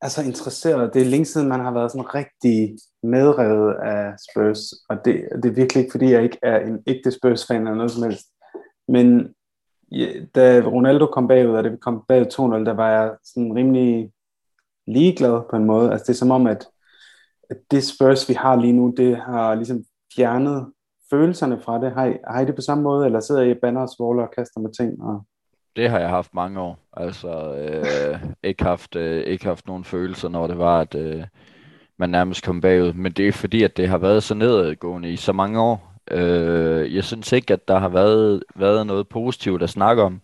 [0.02, 0.94] er så interesseret?
[0.94, 5.50] Det er længe siden, man har været sådan rigtig medrevet af Spurs, og det, det
[5.50, 8.26] er virkelig ikke, fordi jeg ikke er en ægte Spurs-fan eller noget som helst.
[8.88, 9.34] Men
[9.92, 13.54] ja, da Ronaldo kom bagud, og det vi kom bagud 2-0, der var jeg sådan
[13.54, 14.12] rimelig
[14.86, 15.92] ligeglad på en måde.
[15.92, 16.66] Altså det er som om, at,
[17.50, 19.84] at det Spurs, vi har lige nu, det har ligesom
[20.16, 20.66] fjernet
[21.10, 21.92] følelserne fra det.
[21.92, 24.22] Har I, har I det på samme måde, eller sidder I i banner og svogler
[24.22, 25.02] og kaster med ting?
[25.02, 25.24] Og...
[25.76, 26.78] Det har jeg haft mange år.
[26.92, 31.24] Altså øh, ikke, haft, øh, ikke haft nogen følelser, når det var, at øh,
[31.96, 32.92] man nærmest kom bagud.
[32.92, 35.94] Men det er fordi, at det har været så nedadgående i så mange år.
[36.10, 40.20] Øh, jeg synes ikke, at der har været, været noget positivt at snakke om.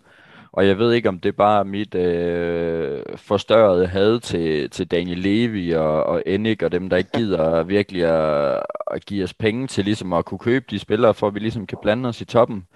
[0.52, 5.18] Og jeg ved ikke, om det bare er mit øh, forstørrede had til, til Daniel
[5.18, 9.66] Levy og, og Enik og dem, der ikke gider virkelig at, at give os penge
[9.66, 12.24] til ligesom at kunne købe de spillere, for at vi ligesom kan blande os i
[12.24, 12.66] toppen.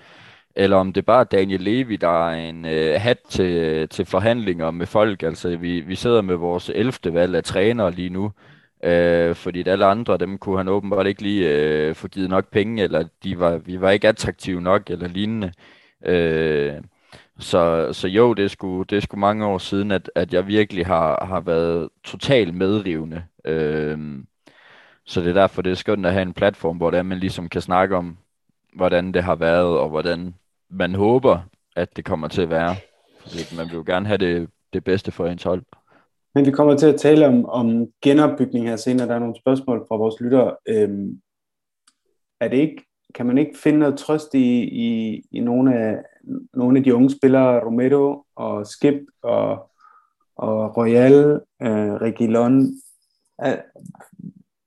[0.57, 4.71] Eller om det bare er Daniel Levy, der er en øh, hat til, til forhandlinger
[4.71, 5.23] med folk.
[5.23, 7.15] Altså, vi, vi sidder med vores 11.
[7.15, 8.33] valg af trænere lige nu,
[8.85, 12.83] øh, fordi alle andre, dem kunne han åbenbart ikke lige øh, få givet nok penge,
[12.83, 15.53] eller de var, vi var ikke attraktive nok, eller lignende.
[16.07, 16.73] Øh,
[17.39, 20.47] så, så jo, det er, sgu, det er sgu mange år siden, at, at jeg
[20.47, 23.25] virkelig har, har været totalt medrivende.
[23.45, 24.27] Øhm,
[25.07, 27.61] så det er derfor, det er skønt at have en platform, hvor man ligesom kan
[27.61, 28.17] snakke om,
[28.75, 30.35] hvordan det har været, og hvordan
[30.71, 31.39] man håber,
[31.77, 32.77] at det kommer til at være.
[33.21, 35.63] Fordi man vil jo gerne have det, det bedste for ens hold.
[36.35, 39.09] Men vi kommer til at tale om, om genopbygning her senere.
[39.09, 40.57] Der er nogle spørgsmål fra vores lyttere.
[40.69, 41.21] Øhm,
[42.41, 46.03] er det ikke kan man ikke finde noget trøst i, i, i nogle, af,
[46.55, 49.71] nogle af de unge spillere, Romero og Skip og,
[50.37, 52.73] og Royal, øh, Reguilon?
[53.39, 53.57] Er,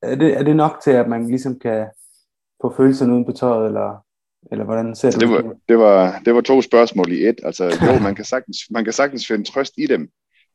[0.01, 1.87] er, det, er det nok til, at man ligesom kan
[2.61, 4.05] få følelserne uden på tøjet, eller,
[4.51, 7.39] eller hvordan ser det, det var, det var Det var to spørgsmål i et.
[7.43, 10.09] Altså, jo, man kan, sagtens, man kan sagtens finde trøst i dem.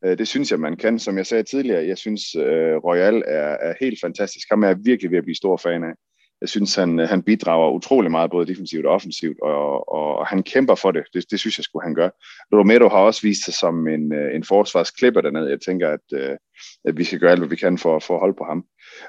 [0.05, 0.99] Øh, det synes jeg, man kan.
[0.99, 4.47] Som jeg sagde tidligere, jeg synes, uh, Royal er, er helt fantastisk.
[4.51, 5.95] Ham er jeg virkelig ved at blive stor fan af.
[6.43, 10.27] Jeg synes, han, øh, han bidrager utrolig meget, både defensivt og offensivt, og, og, og
[10.27, 11.05] han kæmper for det.
[11.15, 11.31] det.
[11.31, 12.09] Det synes jeg skulle han gør.
[12.53, 15.51] Romero har også vist sig som en, øh, en forsvarsklipper dernede.
[15.51, 16.37] Jeg tænker, at, øh,
[16.85, 18.65] at vi skal gøre alt, hvad vi kan for, for at holde på ham.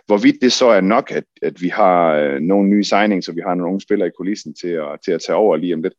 [0.06, 3.56] Hvorvidt det så er nok, at, at vi har nogle nye signings, og vi har
[3.56, 5.94] nogle unge spillere i kulissen til at, til at tage over lige om lidt,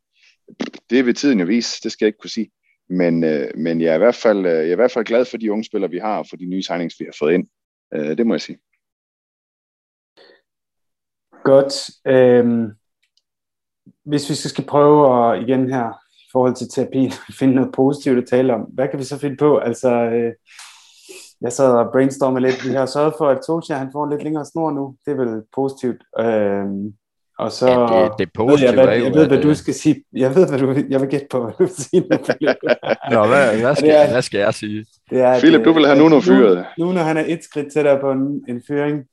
[0.91, 1.81] det vil tiden jo vise.
[1.83, 2.51] Det skal jeg ikke kunne sige.
[2.91, 3.21] Men,
[3.57, 5.65] men jeg, er i hvert fald, jeg er i hvert fald glad for de unge
[5.65, 7.47] spillere, vi har, og for de nye signings, vi har fået ind.
[7.93, 8.59] Det må jeg sige.
[11.45, 11.91] Godt.
[12.07, 12.71] Øhm,
[14.05, 18.29] hvis vi skal prøve at igen her i forhold til terapi, finde noget positivt at
[18.31, 19.59] tale om, hvad kan vi så finde på?
[19.59, 20.33] Altså, øh,
[21.41, 22.69] jeg sad og brainstormede lidt.
[22.69, 24.97] Vi har sørget for, at Tosha han får en lidt længere snor nu.
[25.07, 26.03] Det er vel positivt.
[26.21, 26.95] Øhm,
[27.39, 29.75] og så ja, det, det positive ved jeg, hvad, jeg ved, hvad du øh, skal
[29.75, 30.05] sige.
[30.13, 32.01] Jeg ved, hvad du, jeg vil gætte på, hvad du vil sige.
[33.15, 34.85] Nå, hvad, hvad, skal, det er- hvad skal jeg sige?
[35.11, 36.67] Det er, Philip, du vil have øh, Nuno fyret.
[36.79, 39.05] Nu, nu når han er et skridt tættere på en, en fyring,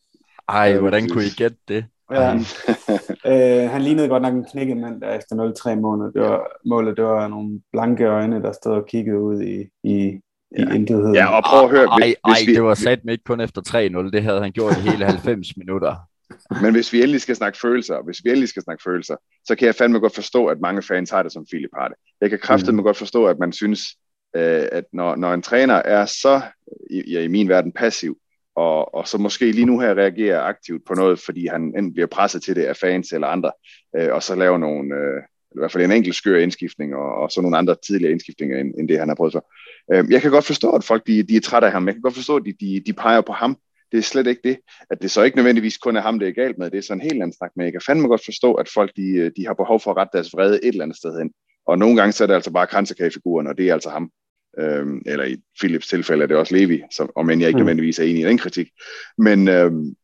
[0.49, 1.85] Ej, hvordan kunne I gætte det?
[2.12, 2.34] Ja.
[3.63, 6.12] øh, han lignede godt nok en knækket mand der efter 0-3 måneder.
[6.12, 9.93] Det var, målet, det var nogle blanke øjne, der stod og kiggede ud i, i,
[9.93, 10.19] i
[10.58, 10.74] Ja.
[10.74, 11.15] intetheden.
[11.15, 11.86] Ja, og prøv at høre.
[11.86, 13.62] Ej, Hvis, ej, hvis vi, det var sat ikke kun efter
[14.08, 14.12] 3-0.
[14.12, 15.95] Det havde han gjort i hele 90 minutter.
[16.62, 19.15] Men hvis vi endelig skal snakke følelser, hvis vi endelig skal snakke følelser,
[19.47, 21.97] så kan jeg fandme godt forstå, at mange fans har det som Philip har det.
[22.21, 22.84] Jeg kan kraftedeme mm.
[22.84, 23.82] godt forstå, at man synes,
[24.36, 26.41] øh, at når, når en træner er så,
[26.89, 28.17] i, ja, i min verden, passiv,
[28.55, 32.07] og, og så måske lige nu her reagerer aktivt på noget, fordi han enten bliver
[32.07, 33.51] presset til det af fans eller andre,
[33.97, 35.21] øh, og så laver nogle, øh,
[35.55, 38.73] i hvert fald en enkelt skør indskiftning, og, og så nogle andre tidligere indskiftninger, end,
[38.79, 39.51] end det han har prøvet for.
[39.93, 41.85] Øh, jeg kan godt forstå, at folk de, de er trætte af ham.
[41.85, 43.57] Jeg kan godt forstå, at de, de, de peger på ham.
[43.91, 44.57] Det er slet ikke det.
[44.89, 46.71] At det så ikke nødvendigvis kun er ham, det er galt med.
[46.71, 47.51] Det er sådan en helt anden snak.
[47.55, 49.97] Men jeg kan fandme godt forstå, at folk de, øh, de har behov for at
[49.97, 51.31] rette deres vrede et eller andet sted hen.
[51.67, 54.11] Og nogle gange så er det altså bare kransekagefiguren, og det er altså ham.
[54.59, 57.65] Øhm, eller i Philips tilfælde er det også Levi, som, om end jeg ikke Mm.
[57.65, 58.69] nødvendigvis er enig i den kritik.
[59.17, 59.95] Men, øhm,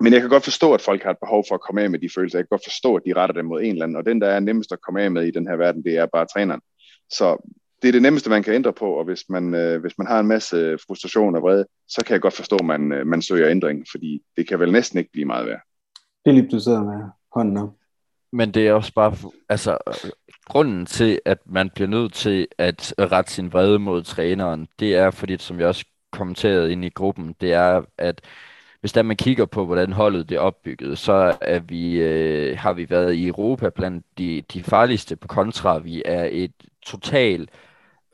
[0.00, 1.98] men jeg kan godt forstå, at folk har et behov for at komme af med
[1.98, 2.38] de følelser.
[2.38, 3.96] Jeg kan godt forstå, at de retter dem mod en eller anden.
[3.96, 6.06] Og den, der er nemmest at komme af med i den her verden, det er
[6.06, 6.60] bare træneren.
[7.10, 10.06] Så det er det nemmeste, man kan ændre på, og hvis man, øh, hvis man
[10.06, 13.22] har en masse frustration og vrede, så kan jeg godt forstå, at man, øh, man
[13.22, 15.60] søger ændring, fordi det kan vel næsten ikke blive meget værd.
[16.26, 17.74] Philip, du sidder med hånden op.
[18.32, 19.16] Men det er også bare,
[19.48, 19.78] altså,
[20.44, 25.10] grunden til, at man bliver nødt til at rette sin vrede mod træneren, det er
[25.10, 28.20] fordi, som jeg også kommenterede ind i gruppen, det er, at
[28.80, 32.72] hvis der man kigger på, hvordan holdet det er opbygget, så er vi, øh, har
[32.72, 35.78] vi været i Europa blandt de, de farligste på kontra.
[35.78, 36.52] Vi er et
[36.86, 37.50] totalt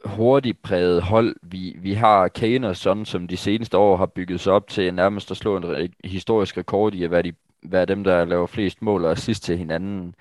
[0.05, 1.37] hurtigt præget hold.
[1.43, 4.95] Vi, vi har Kane og Son, som de seneste år har bygget sig op til
[4.95, 7.33] nærmest at slå en historisk rekord i at være, de,
[7.65, 10.15] være dem, der laver flest mål og assist til hinanden.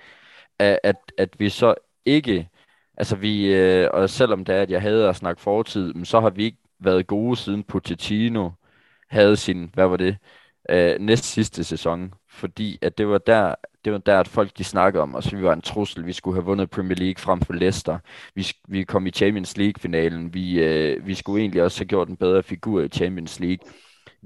[0.58, 2.48] At, at, vi så ikke,
[2.96, 6.30] altså vi, øh, og selvom det er, at jeg havde at snakke fortid, så har
[6.30, 8.50] vi ikke været gode siden Pochettino
[9.10, 10.16] havde sin, hvad var det,
[10.70, 13.54] øh, næst sidste sæson, fordi at det var der,
[13.84, 15.34] det var der, at folk de snakkede om os.
[15.34, 16.06] Vi var en trussel.
[16.06, 17.98] Vi skulle have vundet Premier League frem for Leicester.
[18.34, 20.34] Vi, vi kom i Champions League-finalen.
[20.34, 23.70] Vi, øh, vi skulle egentlig også have gjort en bedre figur i Champions League.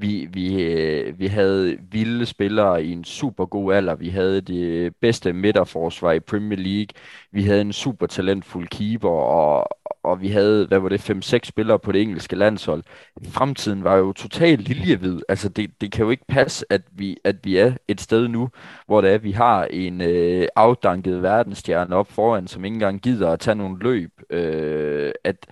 [0.01, 3.95] Vi, vi, øh, vi havde vilde spillere i en super god alder.
[3.95, 6.89] Vi havde det bedste midterforsvar i Premier League.
[7.33, 9.69] Vi havde en super talentfuld keeper, og,
[10.03, 12.83] og vi havde, hvad var det, 5-6 spillere på det engelske landshold.
[13.29, 15.21] Fremtiden var jo totalt liljevid.
[15.29, 18.49] Altså, det, det kan jo ikke passe, at vi, at vi er et sted nu,
[18.87, 23.31] hvor det er, vi har en øh, afdanket verdensstjerne op foran, som ikke engang gider
[23.31, 24.11] at tage nogle løb.
[24.31, 25.47] Øh, at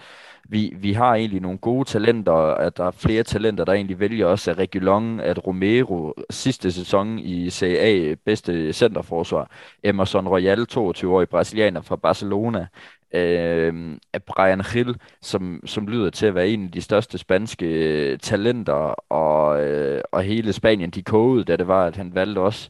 [0.49, 4.27] vi, vi har egentlig nogle gode talenter, at der er flere talenter, der egentlig vælger
[4.27, 9.51] også at Regulon, at Romero sidste sæson i CA bedste centerforsvar,
[9.85, 12.67] Emerson Royal, 22-årig brasilianer fra Barcelona,
[13.15, 17.67] øh, af Brian Hill, som, som lyder til at være en af de største spanske
[17.67, 22.39] øh, talenter, og, øh, og hele Spanien, de kogede, da det var, at han valgte
[22.39, 22.69] os.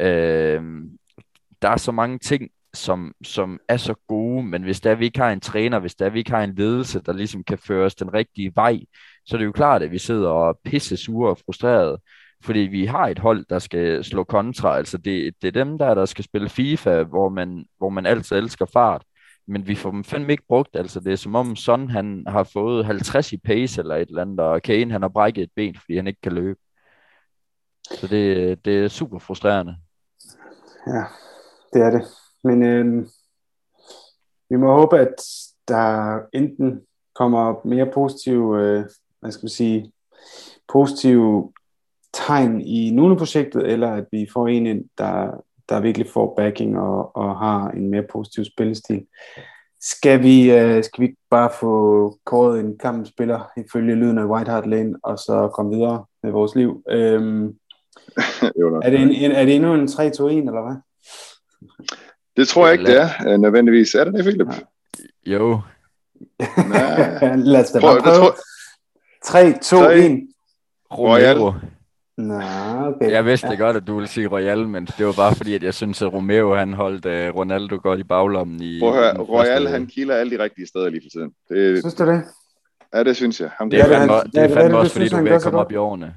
[0.00, 0.62] Øh,
[1.62, 5.18] der er så mange ting, som, som er så gode, men hvis der vi ikke
[5.18, 7.94] har en træner, hvis der vi ikke har en ledelse, der ligesom kan føre os
[7.94, 8.80] den rigtige vej,
[9.26, 11.98] så er det jo klart, at vi sidder og pisse sure og frustrerede,
[12.44, 15.94] fordi vi har et hold, der skal slå kontra, altså det, det er dem der,
[15.94, 19.02] der skal spille FIFA, hvor man, hvor man altid elsker fart,
[19.46, 20.76] men vi får dem fandme ikke brugt.
[20.76, 24.22] Altså, det er som om Son han har fået 50 i pace eller et eller
[24.22, 26.58] andet, og Kane han har brækket et ben, fordi han ikke kan løbe.
[27.90, 29.76] Så det, det er super frustrerende.
[30.86, 31.04] Ja,
[31.72, 32.02] det er det.
[32.44, 33.06] Men øh,
[34.50, 35.14] vi må håbe, at
[35.68, 36.80] der enten
[37.14, 38.84] kommer mere positive, øh,
[39.20, 39.92] hvad skal man sige,
[40.68, 41.52] positive
[42.12, 47.16] tegn i nogle projektet, eller at vi får en, der, der virkelig får backing og,
[47.16, 49.06] og har en mere positiv spillestil.
[49.80, 54.66] Skal vi, uh, skal vi bare få kåret en kampspiller ifølge lyden af White Hart
[54.66, 56.82] Lane, og så komme videre med vores liv?
[56.92, 57.54] Um,
[58.60, 60.76] jo, er, det en, en, er det endnu en 3-2-1, eller hvad?
[62.36, 63.94] Det tror jeg ikke, det er øh, nødvendigvis.
[63.94, 64.46] Er det det, Philip?
[65.26, 65.60] Jo.
[67.52, 68.32] Lad os da bare prøve.
[69.26, 70.32] 3-2-1.
[70.98, 71.38] Royal.
[72.18, 72.34] Nå,
[72.86, 73.10] okay.
[73.10, 73.54] Jeg vidste ja.
[73.54, 76.12] godt, at du ville sige Royal, men det var bare fordi, at jeg synes, at
[76.12, 78.62] Romeo han holdt uh, Ronaldo godt i baglommen.
[78.62, 81.32] I, Prøv at høre, Royal han kilder alle de rigtige steder lige for tiden.
[81.48, 82.22] Det, synes du det?
[82.94, 83.50] Ja, det synes jeg.
[83.58, 86.14] Ham, det er fandme, det er fandme også, fordi du vil komme op i årene.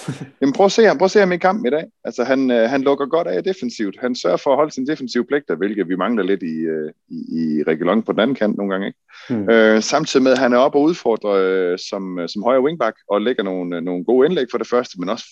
[0.40, 1.84] Jamen prøv at se ham, prøv at se ham i kampen i dag.
[2.04, 3.96] Altså han, øh, han lukker godt af defensivt.
[4.00, 7.18] Han sørger for at holde sin defensive pligter, hvilket vi mangler lidt i, øh, i,
[7.38, 8.86] i Regulon på den anden kant nogle gange.
[8.86, 8.98] Ikke?
[9.28, 9.50] Hmm.
[9.50, 12.96] Øh, samtidig med, at han er oppe og udfordrer øh, som, øh, som højre wingback
[13.08, 15.24] og lægger nogle, nogle gode indlæg for det første, men også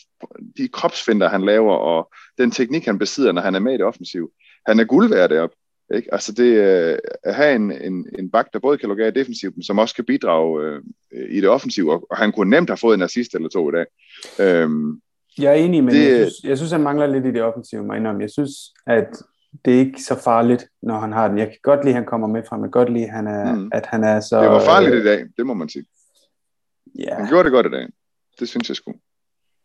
[0.57, 3.85] de kropsfinder, han laver, og den teknik, han besidder, når han er med i det
[3.85, 4.31] offensiv.
[4.67, 5.57] Han er guld værd deroppe.
[5.95, 6.15] Ikke?
[6.15, 9.57] Altså det øh, at have en, en, en bak, der både kan lukke af defensivt,
[9.57, 10.83] men som også kan bidrage øh,
[11.31, 13.73] i det offensive, og, og han kunne nemt have fået en assist eller to i
[13.73, 13.87] dag.
[14.41, 15.01] Øhm,
[15.39, 17.83] jeg er enig, men det, jeg, synes, jeg synes, han mangler lidt i det offensive,
[17.83, 18.51] mig Jeg synes,
[18.87, 19.09] at
[19.65, 21.39] det er ikke så farligt, når han har den.
[21.39, 23.11] Jeg kan godt lide, at han kommer med fra, men jeg kan godt lide, at
[23.11, 23.71] han er, mm.
[23.73, 24.43] at han er så...
[24.43, 25.85] Det var farligt øh, i dag, det må man sige.
[26.99, 27.15] Ja.
[27.15, 27.87] Han gjorde det godt i dag.
[28.41, 28.95] Det synes jeg sgu.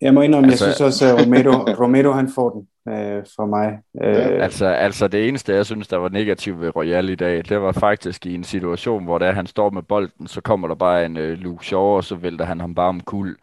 [0.02, 1.52] Jeg må indrømme, altså, jeg synes også, at Romero,
[1.84, 3.80] Romero han får den øh, for mig.
[4.04, 7.62] Øh, altså, altså det eneste, jeg synes, der var negativt ved Royal i dag, det
[7.62, 11.06] var faktisk i en situation, hvor der han står med bolden, så kommer der bare
[11.06, 13.36] en øh, Luke Shaw, og så vælter han ham bare om kul.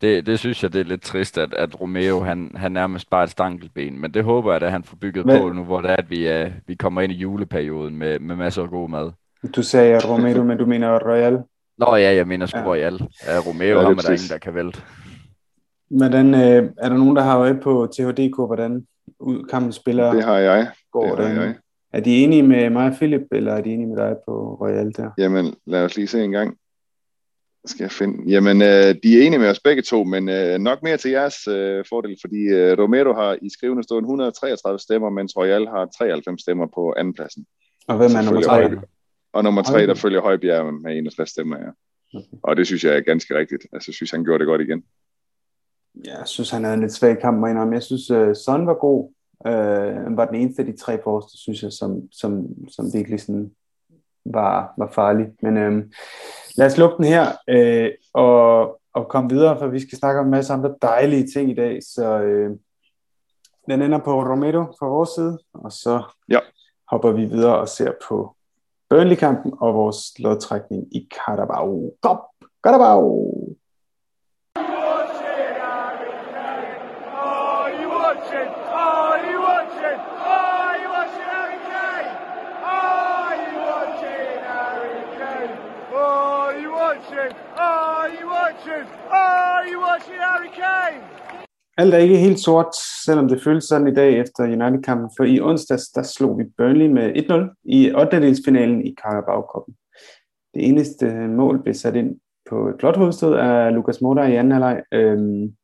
[0.00, 3.24] Det, det synes jeg, det er lidt trist, at, at Romeo, han, han nærmest bare
[3.24, 4.00] et stankelben.
[4.00, 6.10] Men det håber jeg, at han får bygget Men, på nu, hvor det er, at
[6.10, 9.10] vi, uh, vi kommer ind i juleperioden med, med masser af god mad.
[9.56, 11.38] Du sagde Romero, men du mener Royal?
[11.78, 12.66] Nå ja, jeg mener sgu ja.
[12.66, 12.94] Royal.
[13.26, 14.80] Ja, Romeo, ja, ham er der ingen, der kan vælte.
[15.90, 18.86] Hvordan, øh, er der nogen, der har øje på THDK, hvordan
[19.20, 20.12] ud kampen spiller?
[20.12, 20.70] Det har jeg.
[20.92, 21.54] Går det har jeg.
[21.92, 24.92] Er de enige med mig og Philip, eller er de enige med dig på Royal
[24.96, 25.10] der?
[25.18, 26.56] Jamen, lad os lige se en gang.
[27.64, 28.30] Skal jeg finde?
[28.30, 31.48] Jamen, øh, de er enige med os begge to, men øh, nok mere til jeres
[31.48, 36.42] øh, fordel, fordi øh, Romero har i skrivende stående 133 stemmer, mens Royal har 93
[36.42, 37.46] stemmer på andenpladsen.
[37.88, 38.76] Og hvem er nummer tre?
[39.32, 41.70] Og nummer tre, der følger Højbjerg med 61 stemmer, ja.
[42.14, 42.36] Okay.
[42.42, 43.66] Og det synes jeg er ganske rigtigt.
[43.72, 44.82] Altså, jeg synes, han gjorde det godt igen.
[46.04, 49.12] Jeg synes, han havde en lidt svag kamp, men jeg synes, uh, Son var god.
[49.48, 53.20] Uh, han var den eneste af de tre forreste, synes jeg, som, som, som virkelig
[53.20, 53.50] sådan
[54.24, 55.26] var, var farlig.
[55.42, 55.82] Men uh,
[56.56, 57.26] lad os lukke den her.
[57.52, 61.50] Uh, og at komme videre, for vi skal snakke om en masse andre dejlige ting
[61.50, 62.50] i dag, så øh,
[63.70, 66.38] den ender på Romero fra vores side, og så Ja.
[66.90, 68.36] hopper vi videre og ser på
[68.88, 72.18] Burnley-kampen og vores lodtrækning i Carabao Cup.
[72.64, 73.32] Carabao!
[77.12, 78.48] Are you watching?
[78.72, 79.98] Are you watching?
[80.36, 82.10] Are you watching Harry Kane?
[82.64, 85.52] Are you watching Harry Kane?
[85.94, 87.32] Are you watching?
[87.56, 88.84] Are you watching?
[89.10, 91.00] Are you watching Harry Kane?
[91.76, 95.40] Alt er ikke helt sort, selvom det føles sådan i dag efter United-kampen, for i
[95.40, 98.30] onsdags, der slog vi Burnley med 1-0 i 8.
[98.84, 99.74] i Carabao Cup.
[100.54, 102.16] Det eneste mål blev sat ind
[102.50, 104.82] på et flot hovedstød af Lukas Moura i anden halvleg.
[104.92, 105.54] Øhm,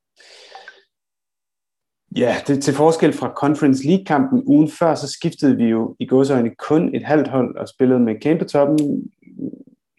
[2.17, 6.55] ja, det, til forskel fra Conference League-kampen ugen før, så skiftede vi jo i godsøjne
[6.69, 8.79] kun et halvt hold og spillede med Kane på toppen,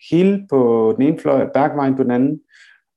[0.10, 2.42] Hill på den ene fløj, Bergwijn på den anden,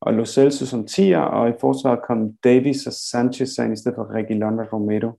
[0.00, 3.96] og Lo Celso som 10'er, og i forsvaret kom Davis og Sanchez ind i stedet
[3.96, 5.18] for Reguilon og Romero.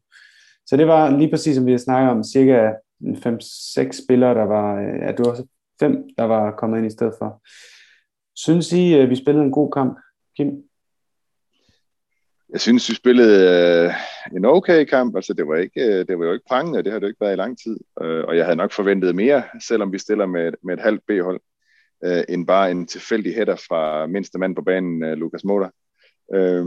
[0.65, 4.76] Så det var lige præcis, som vi har snakket om, cirka 5-6 spillere, der var,
[4.76, 5.48] øh, ja, det var også
[5.80, 7.41] fem, der var kommet ind i stedet for.
[8.36, 10.00] Synes I, at vi spillede en god kamp,
[10.38, 10.63] Kim?
[12.52, 13.38] Jeg synes, vi spillede
[13.86, 13.94] øh,
[14.38, 15.15] en okay kamp.
[15.15, 17.22] Altså, det var, ikke, øh, det var jo ikke prangende, det har det jo ikke
[17.22, 17.78] været i lang tid.
[18.02, 21.41] Øh, og jeg havde nok forventet mere, selvom vi stiller med, med et halvt B-hold,
[22.03, 25.71] øh, end bare en tilfældig hætter fra mindste mand på banen, øh, Lukas Moura.
[26.33, 26.65] Øh,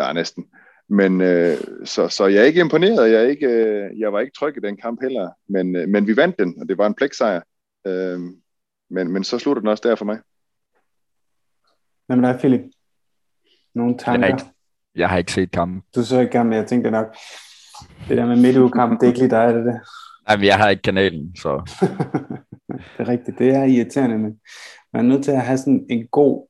[0.00, 0.44] ja, næsten.
[0.88, 3.10] Men øh, så, så jeg er ikke imponeret.
[3.10, 5.30] Jeg, er ikke, øh, jeg var ikke tryg i den kamp heller.
[5.48, 7.40] Men, øh, men vi vandt den, og det var en plæksejr.
[7.86, 8.20] Øh,
[8.90, 10.18] men, men så slutter den også der for mig.
[12.06, 12.60] Hvad med dig, Philip?
[13.74, 14.26] Nogle Jeg tanker?
[14.26, 14.44] har ikke,
[14.94, 15.82] jeg har ikke set kampen.
[15.94, 17.16] Du så ikke kampen, jeg tænkte nok,
[18.08, 19.80] det der med midtugekamp, det er ikke lige dig, er det det?
[20.28, 21.50] Nej, men jeg har ikke kanalen, så
[22.78, 24.40] det er rigtigt, det er irriterende, men
[24.92, 26.48] man er nødt til at have sådan en god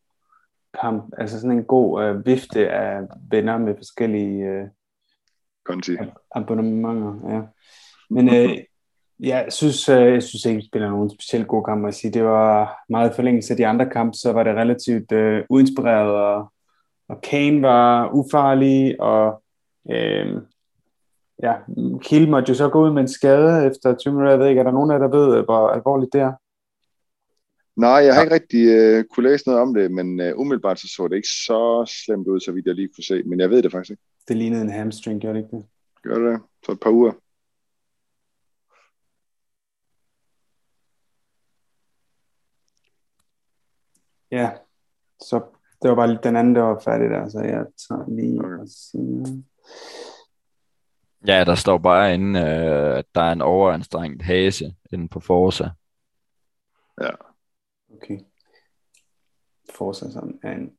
[0.81, 4.67] kamp, altså sådan en god øh, vifte af venner med forskellige øh,
[5.65, 5.97] Conti.
[6.35, 7.35] abonnementer.
[7.35, 7.43] Ja.
[8.11, 8.59] Men øh,
[9.21, 12.13] jeg synes, øh, jeg synes ikke, vi spiller nogen specielt god kamp, må jeg sige.
[12.13, 16.53] Det var meget forlængelse af de andre kampe, så var det relativt øh, uinspireret, og,
[17.09, 19.43] og Kane var ufarlig, og
[19.91, 20.43] øh,
[21.43, 21.55] ja,
[22.03, 24.31] Kiel måtte jo så gå ud med en skade efter 20 minutter.
[24.31, 26.33] Jeg ved ikke, er der nogen af jer, der ved, hvor alvorligt det er?
[27.77, 30.89] Nej, jeg har ikke rigtig øh, kunne læse noget om det, men øh, umiddelbart så
[30.97, 33.23] så det ikke så slemt ud, så vidt jeg lige kunne se.
[33.23, 34.03] Men jeg ved det faktisk ikke.
[34.29, 35.65] Det lignede en hamstring, gjorde det ikke det?
[36.03, 37.13] Gør det så et par uger.
[44.31, 44.51] Ja,
[45.21, 45.41] så
[45.83, 48.59] det var bare lige den anden, der var færdig der, så jeg tager lige Okay.
[48.59, 49.43] og siger...
[51.29, 55.69] ja, der står bare inde, øh, at der er en overanstrengt hase inde på Forza.
[57.01, 57.11] Ja,
[57.95, 58.19] Okay.
[59.75, 60.07] Forza
[60.43, 60.71] er en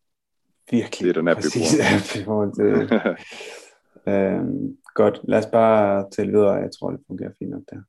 [0.71, 2.91] virkelig Det er den app, præcis app i forhold til det.
[4.13, 6.53] øhm, godt, lad os bare tælle videre.
[6.53, 7.81] Jeg tror, det fungerer fint nok der.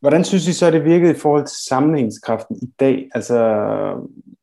[0.00, 3.10] Hvordan synes I så, det virkede i forhold til sammenhængskraften i dag?
[3.14, 3.38] Altså,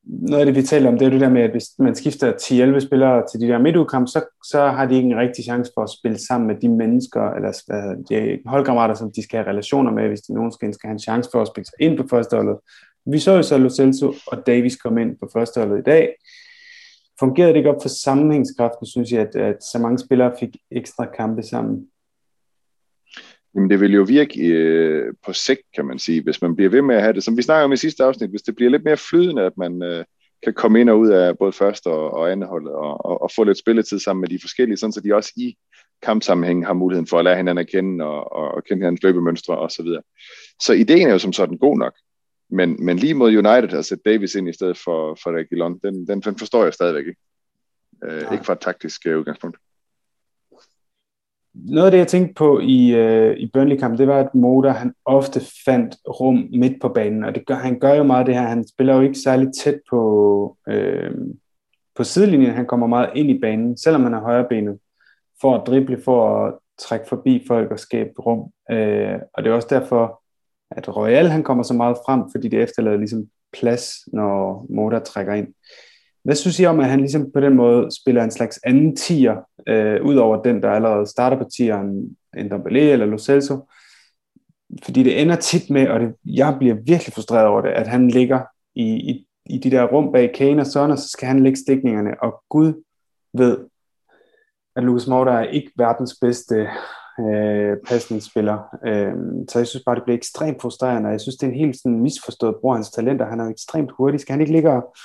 [0.09, 2.33] noget af det, vi taler om, det er det der med, at hvis man skifter
[2.77, 5.83] 10-11 spillere til de der midtudkamp, så, så har de ikke en rigtig chance for
[5.83, 9.37] at spille sammen med de mennesker, eller hvad hedder det, de holdkammerater, som de skal
[9.37, 11.97] have relationer med, hvis de nogensinde skal have en chance for at spille sig ind
[11.97, 12.57] på førsteholdet.
[13.05, 16.13] Vi så jo så Lo Celso og Davis komme ind på førsteholdet i dag.
[17.19, 21.05] Fungerede det ikke op for sammenhængskraften, synes jeg, at, at så mange spillere fik ekstra
[21.05, 21.87] kampe sammen?
[23.57, 26.81] Jamen det vil jo virke øh, på sigt, kan man sige, hvis man bliver ved
[26.81, 27.23] med at have det.
[27.23, 29.83] Som vi snakker om i sidste afsnit, hvis det bliver lidt mere flydende, at man
[29.83, 30.05] øh,
[30.43, 33.31] kan komme ind og ud af både første og, og andet hold, og, og, og
[33.35, 35.57] få lidt spilletid sammen med de forskellige, sådan så de også i
[36.01, 39.57] kampsammenhæng har muligheden for at lære hinanden at kende, og, og, og kende hinandens løbemønstre
[39.57, 39.69] osv.
[39.69, 40.01] Så, videre.
[40.61, 41.93] så ideen er jo som sådan god nok.
[42.49, 46.07] Men, men lige mod United at sætte Davis ind i stedet for, for Reguilon, den,
[46.07, 47.19] den, den forstår jeg stadigvæk ikke.
[48.03, 49.57] Øh, ikke fra et taktisk øh, udgangspunkt.
[51.65, 54.93] Noget af det, jeg tænkte på i, øh, i Burnley-kampen, det var, at Motor han
[55.05, 58.41] ofte fandt rum midt på banen, og det gør, han gør jo meget det her.
[58.41, 61.11] Han spiller jo ikke særlig tæt på, øh,
[61.95, 62.53] på sidelinjen.
[62.53, 64.79] Han kommer meget ind i banen, selvom han er højrebenet,
[65.41, 68.51] for at drible, for at trække forbi folk og skabe rum.
[68.71, 70.21] Øh, og det er også derfor,
[70.71, 75.33] at Royal han kommer så meget frem, fordi det efterlader ligesom plads, når Motor trækker
[75.33, 75.47] ind.
[76.27, 79.35] Hvad synes I om, at han ligesom på den måde spiller en slags anden tier,
[79.67, 83.69] øh, ud over den, der allerede starter på tieren, en Dombele eller Lo Celso?
[84.83, 88.07] Fordi det ender tit med, og det, jeg bliver virkelig frustreret over det, at han
[88.07, 88.41] ligger
[88.75, 91.57] i, i, i de der rum bag Kane og sådan, og så skal han lægge
[91.57, 92.83] stikningerne, og Gud
[93.33, 93.57] ved,
[94.75, 96.67] at Lucas Moura er ikke verdens bedste
[97.19, 98.57] øh, pasningsspiller.
[98.85, 99.13] Øh,
[99.49, 101.77] så jeg synes bare, det bliver ekstremt frustrerende, og jeg synes, det er en helt
[101.77, 103.25] sådan misforstået bror hans talenter.
[103.25, 104.19] Han er ekstremt hurtig.
[104.19, 104.95] Skal han ikke ligge og,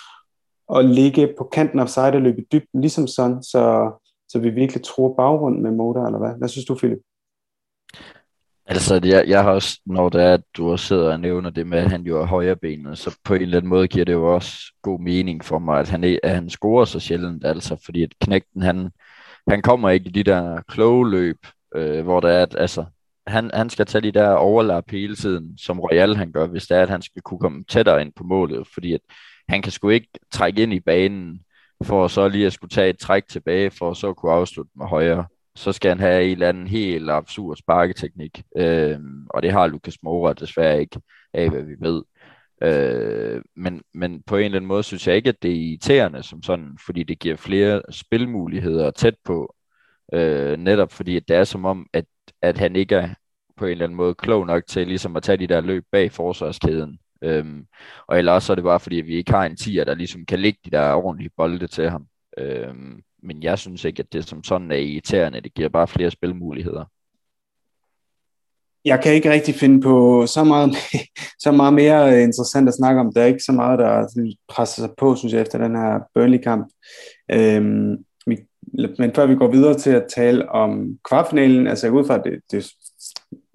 [0.72, 3.92] og ligge på kanten af side og løbe dybt, ligesom sådan, så,
[4.28, 6.38] så vi virkelig tror bagrund med motor, eller hvad?
[6.38, 6.98] Hvad synes du, Philip?
[8.66, 11.66] Altså, jeg, jeg har også, når det er, at du også sidder og nævner det
[11.66, 14.34] med, at han jo er højrebenet, så på en eller anden måde giver det jo
[14.34, 14.52] også
[14.82, 18.62] god mening for mig, at han, at han scorer så sjældent, altså, fordi at knægten,
[18.62, 18.90] han,
[19.48, 21.38] han kommer ikke i de der kloge løb,
[21.74, 22.84] øh, hvor der er, at altså,
[23.26, 26.76] han, han skal tage de der overlap hele tiden, som Royal han gør, hvis det
[26.76, 29.00] er, at han skal kunne komme tættere ind på målet, fordi at
[29.52, 31.40] han kan sgu ikke trække ind i banen,
[31.84, 34.86] for så lige at skulle tage et træk tilbage, for så at kunne afslutte med
[34.86, 35.26] højre
[35.56, 38.42] så skal han have en eller anden helt absurd sparketeknik.
[38.56, 38.98] Øh,
[39.30, 41.00] og det har Lukas Moura desværre ikke
[41.34, 42.02] af, hvad vi ved.
[42.62, 46.22] Øh, men, men på en eller anden måde synes jeg ikke, at det er irriterende
[46.22, 49.54] som sådan, fordi det giver flere spilmuligheder tæt på.
[50.12, 52.04] Øh, netop fordi at det er som om, at,
[52.42, 53.08] at han ikke er
[53.56, 56.12] på en eller anden måde klog nok til ligesom at tage de der løb bag
[56.12, 56.98] forsvarskæden.
[57.22, 57.66] Øhm,
[58.06, 60.26] og ellers så er det bare fordi, at vi ikke har en tier, der ligesom
[60.26, 62.06] kan ligge de der ordentlige bolde til ham.
[62.38, 65.40] Øhm, men jeg synes ikke, at det som sådan er irriterende.
[65.40, 66.84] Det giver bare flere spilmuligheder.
[68.84, 70.70] Jeg kan ikke rigtig finde på så meget,
[71.44, 73.12] så meget mere øh, interessant at snakke om.
[73.14, 74.06] Der er ikke så meget, der
[74.48, 76.66] presser sig på, synes jeg, efter den her Burnley-kamp.
[77.32, 78.04] Øhm,
[78.98, 82.40] men før vi går videre til at tale om kvartfinalen, altså jeg ud fra, det,
[82.50, 82.72] det,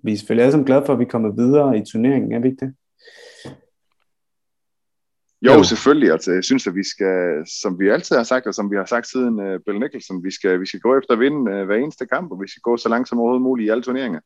[0.03, 2.39] vi er selvfølgelig alle sammen glade for, at vi er kommet videre i turneringen, er
[2.39, 2.74] vi ikke det?
[5.47, 6.11] Jo, jo, selvfølgelig.
[6.11, 8.85] Altså, jeg synes, at vi skal, som vi altid har sagt, og som vi har
[8.85, 11.75] sagt siden uh, Bill Nicholson, vi skal, vi skal gå efter at vinde uh, hver
[11.75, 14.19] eneste kamp, og vi skal gå så langt som overhovedet muligt i alle turneringer.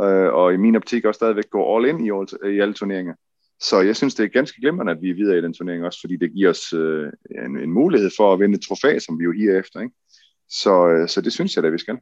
[0.00, 2.10] Uh, og i min optik også stadigvæk gå all in i,
[2.54, 3.14] i alle turneringer.
[3.60, 6.00] Så jeg synes, det er ganske glimrende, at vi er videre i den turnering, også
[6.00, 7.06] fordi det giver os uh,
[7.44, 9.80] en, en mulighed for at vinde et trofæ, som vi jo her efter.
[9.80, 9.94] Ikke?
[10.48, 11.98] Så, uh, så det synes jeg da, vi skal.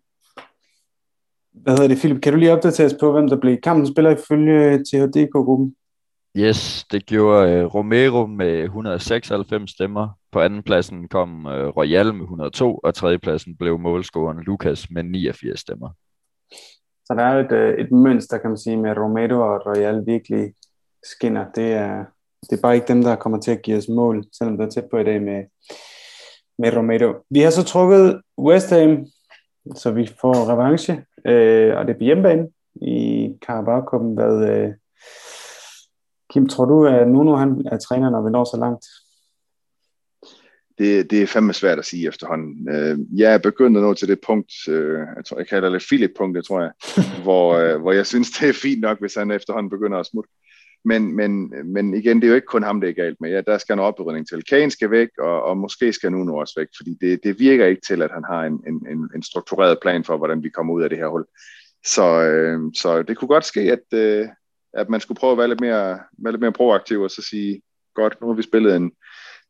[1.52, 2.20] Hvad hedder det, Philip?
[2.22, 5.74] Kan du lige opdatere os på, hvem der blev kampen spiller ifølge THDK-gruppen?
[6.37, 10.09] Yes, det gjorde uh, Romero med 196 stemmer.
[10.32, 15.91] På andenpladsen kom uh, Royal med 102, og tredjepladsen blev målscoreren Lukas med 89 stemmer.
[17.05, 20.55] Så der er et, øh, et mønster, kan man sige, med Romero og Royal virkelig
[21.03, 21.45] skinner.
[21.55, 22.05] Det er,
[22.51, 24.70] det er bare ikke dem, der kommer til at give os mål, selvom det er
[24.70, 25.45] tæt på i dag med,
[26.59, 27.14] med Romero.
[27.30, 29.07] Vi har så trukket West Ham,
[29.76, 34.49] så vi får revanche, øh, og det er på hjemmebane i Carabao-kuppen, hvad...
[34.49, 34.72] Øh,
[36.35, 38.85] Kim, tror du, at Nuno han er træner, når vi når så langt?
[40.78, 42.68] Det, det er fandme svært at sige efterhånden.
[42.68, 45.85] Øh, jeg er begyndt at nå til det punkt, øh, jeg, tror, jeg kalder det
[45.89, 46.72] Philip-punktet, tror jeg,
[47.24, 50.30] hvor, øh, hvor jeg synes, det er fint nok, hvis han efterhånden begynder at smutte.
[50.85, 53.30] Men, men, men igen, det er jo ikke kun ham, det er galt med.
[53.30, 54.45] Ja, der skal en oprydning til.
[54.45, 57.82] Kane skal væk, og, og måske skal Nuno også væk, fordi det, det virker ikke
[57.87, 60.91] til, at han har en, en, en struktureret plan for, hvordan vi kommer ud af
[60.91, 61.24] det her hul.
[61.87, 64.28] Så, øh, så det kunne godt ske, at, øh,
[64.76, 67.62] at man skulle prøve at være lidt mere, være lidt mere proaktiv og så sige,
[67.94, 68.92] godt, nu har vi spillet en,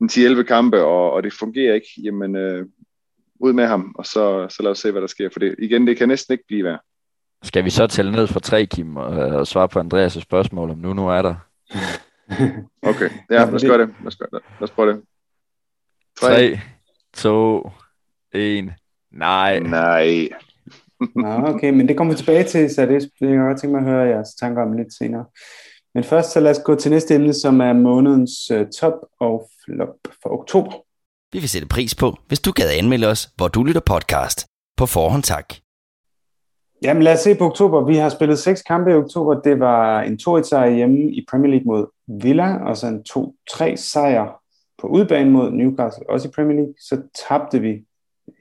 [0.01, 2.67] en 10-11 kampe, og, og det fungerer ikke, jamen øh,
[3.41, 5.29] ud med ham, og så, så lad os se, hvad der sker.
[5.33, 6.81] For det, igen, det kan næsten ikke blive værd.
[7.43, 10.79] Skal vi så tælle ned fra tre, Kim, og, og svare på Andreas' spørgsmål, om
[10.79, 11.35] nu nu er der?
[12.91, 13.95] okay, ja, lad os gøre det.
[13.99, 14.41] Lad os, gøre det.
[14.61, 15.03] Lad os prøve det.
[16.21, 16.61] 3,
[17.15, 17.71] 2,
[18.33, 18.73] 1.
[19.11, 19.59] Nej.
[19.59, 20.29] Nej.
[21.17, 23.77] Nå, okay, men det kommer vi tilbage til, så det, det kan jeg godt tænke
[23.77, 25.25] mig at høre jeres tanker om lidt senere.
[25.95, 29.51] Men først så lad os gå til næste emne, som er månedens uh, top og
[29.65, 30.73] flop for oktober.
[31.33, 34.47] Vi vil sætte pris på, hvis du gad anmelde os, hvor du lytter podcast.
[34.77, 35.55] På forhånd tak.
[36.83, 37.85] Jamen lad os se på oktober.
[37.85, 39.41] Vi har spillet seks kampe i oktober.
[39.41, 41.87] Det var en 2-1 sejr hjemme i Premier League mod
[42.23, 43.05] Villa, og så en
[43.51, 44.41] 2-3 sejr
[44.81, 46.75] på udbanen mod Newcastle, også i Premier League.
[46.81, 47.85] Så tabte vi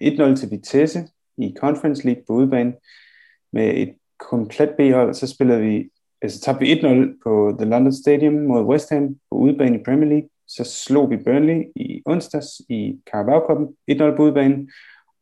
[0.01, 1.07] 1-0 til Vitesse,
[1.37, 2.73] i Conference League på udebane
[3.53, 5.13] med et komplet B-hold.
[5.13, 5.89] Så spillede vi,
[6.21, 10.09] altså tabte vi 1-0 på The London Stadium mod West Ham på udebane i Premier
[10.09, 10.29] League.
[10.47, 13.57] Så slog vi Burnley i onsdags i Carabao Cup
[13.91, 14.67] 1-0 på udebane.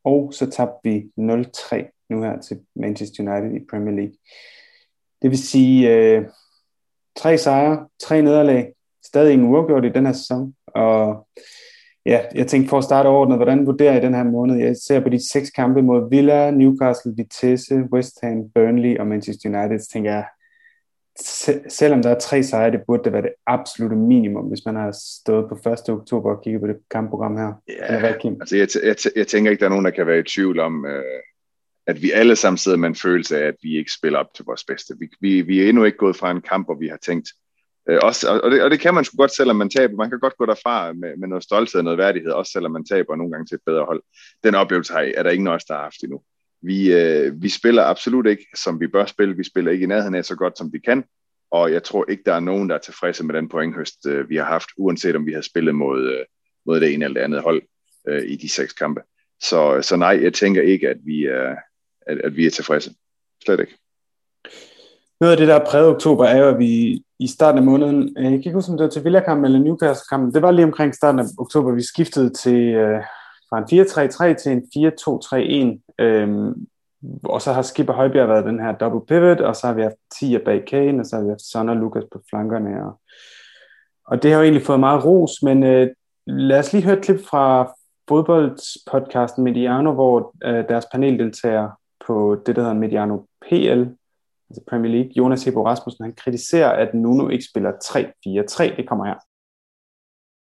[0.04, 4.14] Og så tabte vi 0-3 nu her til Manchester United i Premier League.
[5.22, 6.26] Det vil sige øh,
[7.16, 8.74] tre sejre, tre nederlag,
[9.06, 11.28] stadig ingen uafgjort i den her sæson, og
[12.06, 14.58] ja, jeg tænkte for at starte overordnet, hvordan vurderer I den her måned?
[14.60, 19.50] Jeg ser på de seks kampe mod Villa, Newcastle, Vitesse, West Ham, Burnley og Manchester
[19.50, 20.26] United, så tænker jeg,
[21.70, 24.96] selvom der er tre sejre, det burde det være det absolute minimum, hvis man har
[25.22, 25.90] stået på 1.
[25.90, 27.54] oktober og kigget på det kampprogram her.
[27.68, 28.38] Ja, Eller hvad, Kim?
[28.42, 30.86] Altså jeg, jeg, jeg tænker ikke, der er nogen, der kan være i tvivl om,
[30.86, 31.04] øh,
[31.88, 34.46] at vi alle sammen sidder med en følelse af, at vi ikke spiller op til
[34.46, 34.94] vores bedste.
[35.00, 37.30] Vi, vi, vi er endnu ikke gået fra en kamp, hvor vi har tænkt,
[37.90, 39.96] Øh, også, og, det, og det kan man sgu godt, selvom man taber.
[39.96, 42.86] Man kan godt gå derfra med, med noget stolthed og noget værdighed, også selvom man
[42.86, 44.04] taber nogle gange til et bedre hold.
[44.44, 46.22] Den oplevelse har, er der ingen af os, der har haft endnu.
[46.62, 49.38] Vi, øh, vi spiller absolut ikke, som vi bør spille.
[49.38, 51.04] Vi spiller ikke i nærheden af så godt, som vi kan.
[51.52, 54.36] Og jeg tror ikke, der er nogen, der er tilfredse med den pointhøst, øh, vi
[54.36, 56.26] har haft, uanset om vi har spillet mod, øh,
[56.66, 57.62] mod det ene eller det andet hold
[58.08, 59.02] øh, i de seks kampe.
[59.42, 61.56] Så, så nej, jeg tænker ikke, at vi er,
[62.08, 62.94] at, at vi er tilfredse.
[63.46, 63.78] Slet ikke.
[65.22, 68.16] Noget af det, der er præget oktober, er jo, at vi i starten af måneden,
[68.18, 70.66] øh, jeg kan ikke huske, om det var til Villakampen eller Newcastle-kampen, det var lige
[70.66, 73.02] omkring starten af oktober, vi skiftede til, øh,
[73.50, 76.68] fra en 4-3-3 til en 4-2-3-1, øhm,
[77.24, 79.96] og så har Skipper Højbjerg været den her double pivot, og så har vi haft
[80.20, 83.00] 10 bag Kane, og så har vi haft Son og Lukas på flankerne, og,
[84.08, 85.90] og det har jo egentlig fået meget ros, men øh,
[86.28, 87.74] lad os lige høre et klip fra
[88.10, 91.70] fodboldpodcasten Mediano, hvor øh, deres paneldeltager
[92.08, 93.84] på det, der hedder Mediano PL,
[94.52, 98.76] altså Premier League, Jonas Hebo Rasmussen, han kritiserer, at Nuno ikke spiller 3-4-3.
[98.78, 99.20] Det kommer her.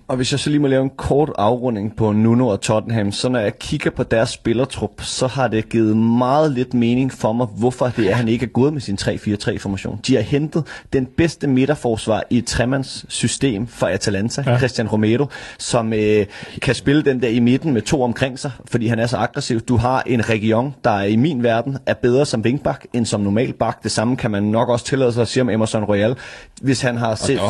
[0.09, 3.29] Og hvis jeg så lige må lave en kort afrunding på Nuno og Tottenham, så
[3.29, 7.47] når jeg kigger på deres spillertrup, så har det givet meget lidt mening for mig,
[7.47, 10.01] hvorfor det er, at han ikke er gået med sin 3-4-3-formation.
[10.07, 14.59] De har hentet den bedste midterforsvar i et tremands system for Atalanta, ja.
[14.59, 15.27] Christian Romero,
[15.59, 16.27] som øh,
[16.63, 19.61] kan spille den der i midten med to omkring sig, fordi han er så aggressiv.
[19.61, 23.53] Du har en region, der i min verden er bedre som vingbak end som normal
[23.53, 23.83] bak.
[23.83, 26.17] Det samme kan man nok også tillade sig at sige om Emerson Royal.
[26.63, 27.41] Hvis han har set...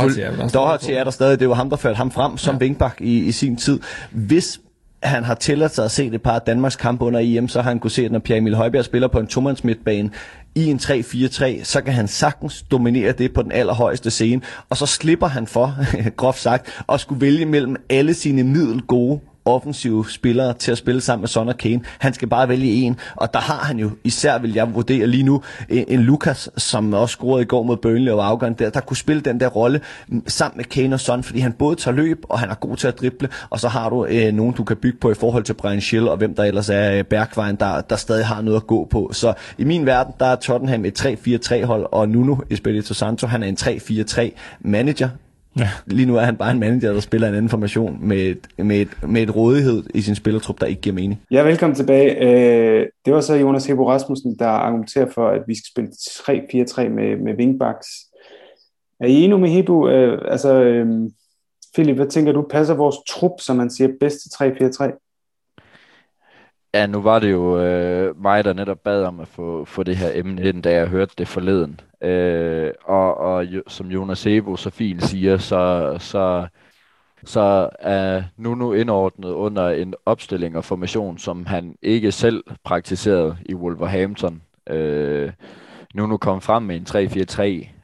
[0.54, 2.58] Doherty er der stadig, det er jo ham, der førte ham frem som ja.
[2.58, 3.80] vingbak i, i sin tid.
[4.10, 4.60] Hvis
[5.02, 7.70] han har tilladt sig at se et par af Danmarks kampe under EM, så har
[7.70, 10.10] han kunne se, at når Pierre Emil Højbjerg spiller på en tomands midtbane
[10.54, 14.86] i en 3-4-3, så kan han sagtens dominere det på den allerhøjeste scene, og så
[14.86, 15.76] slipper han for,
[16.16, 21.22] groft sagt, at skulle vælge mellem alle sine middelgode offensive spillere til at spille sammen
[21.22, 21.80] med Son og Kane.
[21.98, 25.22] Han skal bare vælge en, og der har han jo, især vil jeg vurdere lige
[25.22, 28.80] nu, en, en Lukas, som også scorede i går mod Burnley og afgøren der, der
[28.80, 29.80] kunne spille den der rolle
[30.26, 32.88] sammen med Kane og Son, fordi han både tager løb, og han er god til
[32.88, 35.54] at drible, og så har du øh, nogen, du kan bygge på i forhold til
[35.54, 38.66] Brian Schill, og hvem der ellers er øh, Bergvejen, der, der stadig har noget at
[38.66, 39.10] gå på.
[39.12, 43.42] Så i min verden, der er Tottenham et 3-4-3 hold, og Nuno Espirito Santo, han
[43.42, 44.30] er en 3-4-3
[44.60, 45.08] manager,
[45.58, 45.68] Ja.
[45.86, 48.80] Lige nu er han bare en manager, der spiller en anden formation med et, med
[48.80, 51.22] et, med et rådighed i sin spillertrup, der ikke giver mening.
[51.30, 52.22] Ja, velkommen tilbage.
[52.22, 56.88] Øh, det var så Jonas Hebo Rasmussen, der argumenterer for, at vi skal spille 3-4-3
[56.88, 57.88] med, med wingbacks.
[59.00, 59.88] Er I enige med Hebo?
[59.88, 60.86] Øh, altså, øh,
[61.74, 62.46] Philip, hvad tænker du?
[62.50, 65.07] Passer vores trup, som man siger, bedst til 3-4-3?
[66.74, 69.96] Ja, nu var det jo øh, mig, der netop bad om at få, få det
[69.96, 71.80] her emne ind, da jeg hørte det forleden.
[72.02, 76.46] Øh, og, og som Jonas Ebo så fint siger, så, så,
[77.24, 83.54] så er nu indordnet under en opstilling og formation, som han ikke selv praktiserede i
[83.54, 84.42] Wolverhampton.
[84.66, 85.32] Øh,
[85.94, 86.86] Nuno kom frem med en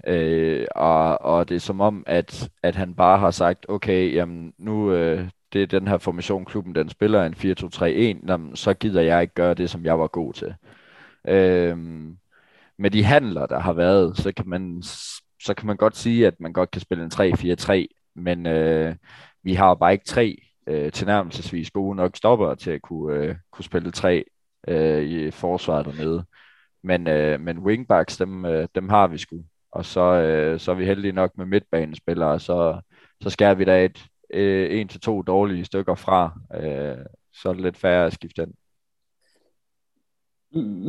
[0.07, 4.15] 3-4-3, øh, og, og det er som om, at, at han bare har sagt, okay,
[4.15, 8.75] jamen nu, øh, det er den her formation, klubben den spiller, en 4-2-3-1, jamen, så
[8.75, 10.55] gider jeg ikke gøre det, som jeg var god til.
[11.29, 12.19] Øhm,
[12.79, 14.83] med de handler, der har været, så kan man,
[15.43, 18.97] så kan man godt sige, at man godt kan spille en 3-4-3, men øh,
[19.43, 20.37] vi har bare ikke tre
[20.67, 24.25] øh, tilnærmelsesvis gode nok stopper til at kunne, øh, kunne spille tre
[24.69, 26.25] øh, i forsvaret dernede.
[26.83, 29.45] Men, øh, men wingbacks, dem, øh, dem har vi sgu.
[29.73, 32.81] Og så, øh, så er vi heldige nok med midtbanespillere, så,
[33.23, 37.53] så skærer vi da et, øh, en til to dårlige stykker fra, øh, så er
[37.53, 38.55] det lidt færre at skifte den.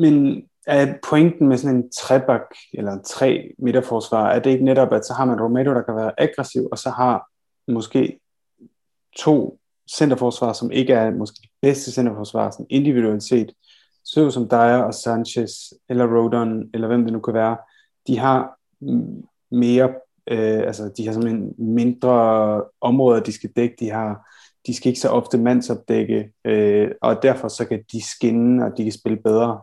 [0.02, 4.94] Men er pointen med sådan en trebak eller en tre midterforsvar, er det ikke netop,
[4.94, 7.30] at så har man Romero, der kan være aggressiv, og så har
[7.68, 8.20] måske
[9.18, 9.60] to
[9.98, 13.54] centerforsvar, som ikke er måske de bedste centerforsvar, sådan individuelt set,
[14.04, 15.52] så som Dyer og Sanchez,
[15.90, 17.58] eller Rodon, eller hvem det nu kan være,
[18.08, 18.60] de har
[19.52, 19.94] mere,
[20.32, 24.26] øh, altså de har simpelthen mindre områder, de skal dække, de har
[24.68, 28.84] de skal ikke så ofte mandsopdække, øh, og derfor så kan de skinne, og de
[28.84, 29.62] kan spille bedre.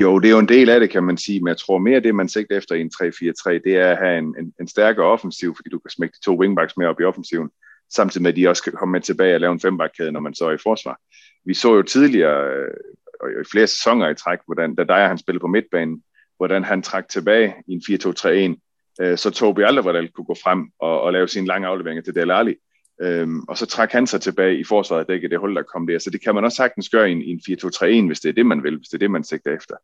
[0.00, 2.00] Jo, det er jo en del af det, kan man sige, men jeg tror mere,
[2.00, 5.06] det man sigter efter i en 3-4-3, det er at have en, en, en stærkere
[5.06, 7.50] offensiv, fordi du kan smække de to wingbacks med op i offensiven,
[7.90, 10.34] samtidig med, at de også kan komme med tilbage og lave en fembackkæde, når man
[10.34, 11.00] så er i forsvar.
[11.44, 12.74] Vi så jo tidligere, øh,
[13.20, 16.02] og i flere sæsoner i træk, hvordan, da Dyer han spillede på midtbanen,
[16.36, 21.00] hvordan han trak tilbage i en 4-2-3-1, øh, så Tobi Alderweireld kunne gå frem og,
[21.00, 22.54] og lave sine lange afleveringer til Dele Alli,
[23.02, 25.98] Øhm, og så træk han sig tilbage i forsvaret, det det hul, der kom der.
[25.98, 28.32] Så det kan man også sagtens gøre i en, i en 4-2-3-1, hvis det er
[28.32, 29.76] det, man vil, hvis det er det, man sigter efter.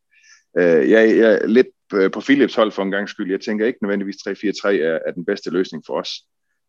[0.57, 3.31] Øh, jeg, jeg er lidt øh, på Philips hold for en gang skyld.
[3.31, 6.09] Jeg tænker ikke nødvendigvis 3-4-3 er, er den bedste løsning for os.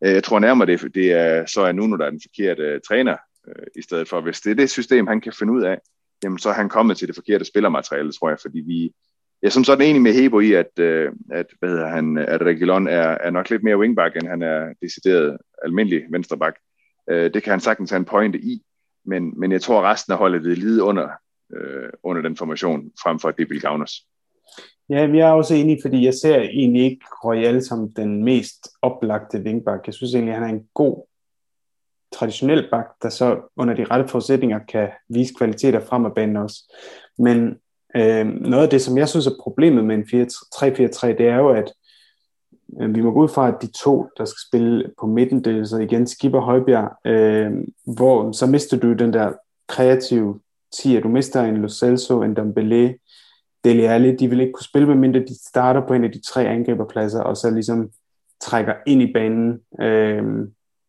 [0.05, 2.81] Øh, jeg tror nærmere, det, det er, så er Nuno, der er den forkerte uh,
[2.89, 3.17] træner,
[3.49, 4.21] uh, i stedet for.
[4.21, 5.79] Hvis det er det system, han kan finde ud af,
[6.25, 8.93] jamen så er han kommet til det forkerte spillermateriale, tror jeg, fordi vi,
[9.43, 12.43] jeg er som sådan enig med Hebo i, at, øh, at, hvad hedder han, at
[12.43, 16.57] Reguilon er, er nok lidt mere wingback, end han er decideret almindelig venstreback.
[17.11, 18.63] Øh, det kan han sagtens have en pointe i,
[19.05, 21.09] men, men jeg tror, at resten af holdet vil lide under
[21.57, 23.93] øh, under den formation, frem for at det vil gavne os.
[24.89, 29.39] Ja, vi er også enige, fordi jeg ser egentlig ikke Royal som den mest oplagte
[29.39, 29.87] wingback.
[29.87, 31.07] Jeg synes egentlig, at han er en god
[32.13, 36.75] traditionel bak, der så under de rette forudsætninger kan vise kvaliteter frem af banen også.
[37.19, 37.57] Men
[37.97, 41.49] øh, noget af det, som jeg synes er problemet med en 3-4-3, det er jo,
[41.49, 41.73] at
[42.81, 45.59] øh, vi må gå ud fra, at de to, der skal spille på midten, det
[45.59, 47.53] er så igen Skipper Højbjerg, øh,
[47.97, 49.33] hvor så mister du den der
[49.69, 50.41] kreative
[50.77, 51.01] tier.
[51.01, 53.07] Du mister en Lo Celso, en Dembélé,
[53.65, 56.47] Dele Alli, de vil ikke kunne spille, medmindre de starter på en af de tre
[56.47, 57.91] angriberpladser, og så ligesom
[58.41, 59.61] trækker ind i banen.
[59.81, 60.25] Øh,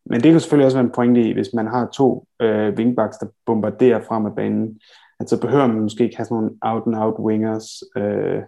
[0.06, 3.16] men det kan selvfølgelig også være en pointe i, hvis man har to øh, wingbacks,
[3.16, 4.80] der bombarderer frem af banen,
[5.22, 7.82] at så behøver man måske ikke have sådan nogle out-and-out wingers.
[7.96, 8.42] Øh.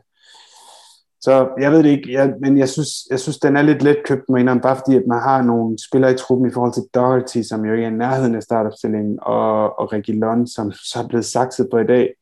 [1.20, 3.96] Så jeg ved det ikke, jeg, men jeg synes, jeg synes, den er lidt let
[4.04, 6.82] købt med indom, bare fordi at man har nogle spillere i truppen i forhold til
[6.94, 11.08] Doherty, som jo ikke er i nærheden af startopstillingen, og, og Lund, som så er
[11.08, 12.14] blevet sakset på i dag,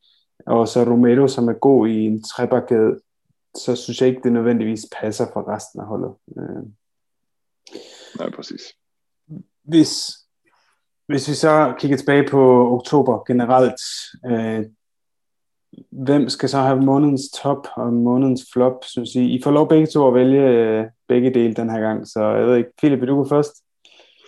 [0.47, 2.99] og så Romero, som er god i en trebakkæde,
[3.57, 6.13] så synes jeg ikke, det nødvendigvis passer for resten af holdet.
[6.37, 6.63] Øh.
[8.19, 8.61] Nej, præcis
[9.63, 10.11] hvis,
[11.07, 13.81] hvis vi så kigger tilbage på oktober generelt,
[14.25, 14.65] øh,
[15.91, 19.23] hvem skal så have månedens top og månedens flop, synes I?
[19.23, 22.47] I får lov begge to at vælge øh, begge dele den her gang, så jeg
[22.47, 23.53] ved ikke, Philip, vil du gå først?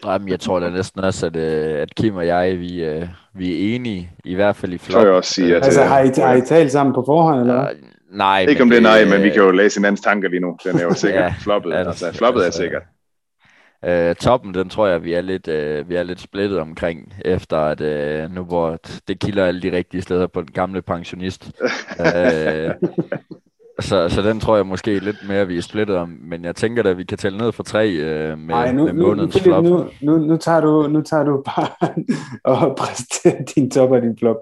[0.06, 3.52] Jamen, jeg tror da næsten også, at, øh, at Kim og jeg, vi, øh, vi
[3.54, 5.02] er enige, i hvert fald i flop.
[5.02, 7.72] Så jeg også sige, at, altså, har I, har I talt sammen på forhånd, eller
[7.72, 7.78] uh,
[8.12, 8.46] Nej.
[8.50, 10.58] Ikke om det er nej, men vi kan jo læse hinandens tanker lige nu.
[10.64, 11.74] Den er jo sikkert ja, floppet.
[11.74, 12.84] Altså, floppet er altså, sikkert.
[13.86, 17.58] Øh, toppen, den tror jeg, vi er lidt, øh, vi er lidt splittet omkring, efter
[17.58, 21.52] at øh, nu hvor det kilder alle de rigtige steder på den gamle pensionist.
[22.00, 22.72] øh,
[23.80, 26.18] så, så den tror jeg måske lidt mere, vi er splittet om.
[26.22, 28.86] Men jeg tænker da, at vi kan tælle ned for tre øh, med, Ej, nu,
[28.86, 29.64] med månedens nu, flop.
[29.64, 31.92] Nu, nu, nu, tager du, nu tager du bare
[32.54, 34.38] og præsenterer din top og din flop.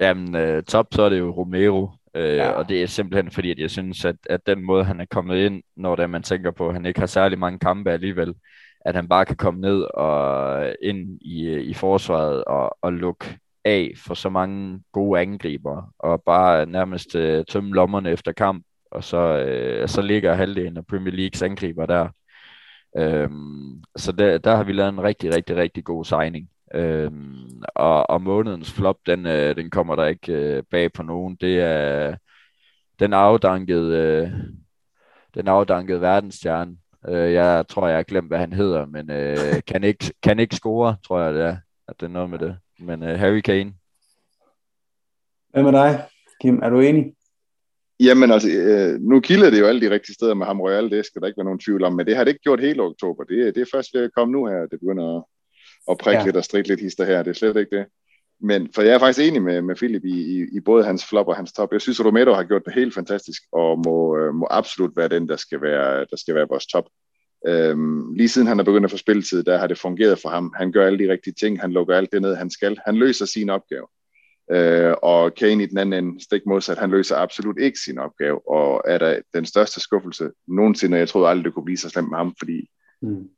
[0.00, 1.88] Jamen, øh, top, så er det jo Romero.
[2.16, 2.50] Øh, ja.
[2.50, 5.36] Og det er simpelthen fordi, at jeg synes, at, at den måde, han er kommet
[5.36, 8.34] ind, når det man tænker på, at han ikke har særlig mange kampe alligevel,
[8.80, 13.92] at han bare kan komme ned og ind i, i forsvaret og, og lukke af
[14.06, 19.44] for så mange gode angriber, og bare nærmest uh, tømme lommerne efter kamp, og så,
[19.82, 22.08] uh, så ligger halvdelen af Premier Leagues angriber der.
[23.24, 26.48] Um, så der, der har vi lavet en rigtig, rigtig, rigtig god signing.
[26.74, 31.36] Øhm, og, og månedens flop, den, øh, den kommer der ikke øh, bag på nogen.
[31.40, 32.16] Det er
[32.98, 34.32] den afdankede, øh,
[35.34, 36.76] den afdankede verdensstjerne.
[37.08, 40.56] Øh, jeg tror, jeg har glemt, hvad han hedder, men øh, kan, ikke, kan ikke
[40.56, 41.56] score, tror jeg, det er,
[41.88, 42.56] at det er noget med det.
[42.78, 43.72] Men øh, Harry Kane.
[45.50, 46.04] Hvad med dig,
[46.42, 46.60] Kim?
[46.62, 47.12] Er du enig?
[48.00, 51.06] Jamen altså, øh, nu kilder det jo alle de rigtige steder med ham Royal, det
[51.06, 53.24] skal der ikke være nogen tvivl om, men det har det ikke gjort hele oktober.
[53.24, 55.24] Det, det er først ved at komme nu her, det begynder at,
[55.86, 56.24] og prikke ja.
[56.24, 57.22] lidt og strikke lidt hister her.
[57.22, 57.86] Det er slet ikke det.
[58.40, 61.28] Men for jeg er faktisk enig med, med Philip i, i, i både hans flop
[61.28, 61.72] og hans top.
[61.72, 65.28] Jeg synes, Romero har gjort det helt fantastisk, og må, øh, må absolut være den,
[65.28, 66.84] der skal være, der skal være vores top.
[67.46, 70.52] Øhm, lige siden han er begyndt at få spilletid, der har det fungeret for ham.
[70.56, 72.78] Han gør alle de rigtige ting, han lukker alt det ned, han skal.
[72.86, 73.86] Han løser sin opgave.
[74.52, 78.48] Øh, og Kane i den anden ende, stik modsat, han løser absolut ikke sin opgave,
[78.48, 82.10] og er der den største skuffelse nogensinde, jeg troede aldrig, det kunne blive så slemt
[82.10, 82.68] med ham, fordi
[83.02, 83.28] mm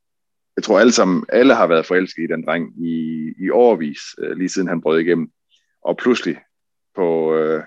[0.59, 4.37] jeg tror alle sammen, alle har været forelsket i den dreng i, i overvis, øh,
[4.37, 5.29] lige siden han brød igennem.
[5.85, 6.37] Og pludselig
[6.95, 7.63] på, øh,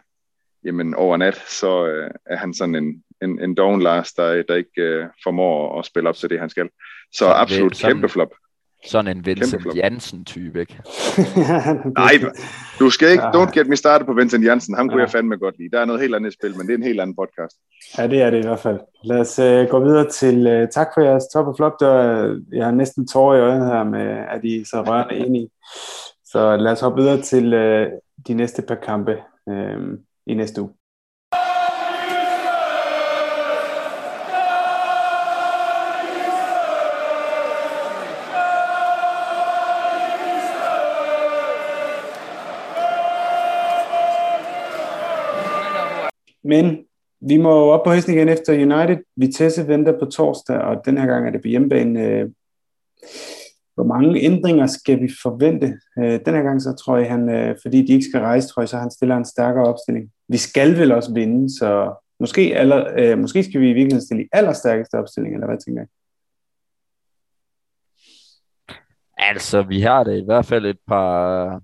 [0.65, 4.55] jamen over nat, så øh, er han sådan en, en, en doven Lars, der, der
[4.55, 6.69] ikke øh, formår at spille op til det, han skal.
[7.13, 8.35] Så sådan absolut sådan, kæmpe flop.
[8.87, 10.79] Sådan en Vincent Jansen-type, ikke?
[11.99, 12.13] Nej,
[12.79, 14.75] du skal ikke, don't get me started på Vincent Jansen.
[14.75, 15.05] Ham kunne ja.
[15.05, 15.71] jeg fandme godt lide.
[15.71, 17.57] Der er noget helt andet i spil, men det er en helt anden podcast.
[17.99, 18.81] Ja, det er det i hvert fald.
[19.05, 21.73] Lad os uh, gå videre til, uh, tak for jeres top og flop.
[21.81, 21.95] Der,
[22.53, 25.49] jeg har næsten tårer i øjnene her med, at I så rørende enige.
[26.25, 27.87] Så lad os hoppe videre til uh,
[28.29, 29.17] de næste par kampe
[29.47, 30.71] uh, i næste uge.
[46.45, 46.85] Men
[47.21, 49.05] vi må op på hesten igen efter United.
[49.17, 52.07] Vitesse venter på torsdag, og den her gang er det på hjemmebane.
[52.07, 52.31] Øh,
[53.75, 55.79] hvor mange ændringer skal vi forvente?
[55.99, 58.63] Øh, den her gang så tror jeg, han, øh, fordi de ikke skal rejse, tror
[58.63, 60.11] jeg, så han stiller en stærkere opstilling.
[60.29, 64.29] Vi skal vel også vinde, så måske, aller, måske skal vi i virkeligheden stille i
[64.33, 65.89] allerstærkeste opstilling, eller hvad tænker jeg?
[69.17, 71.61] Altså, vi har det i hvert fald et par,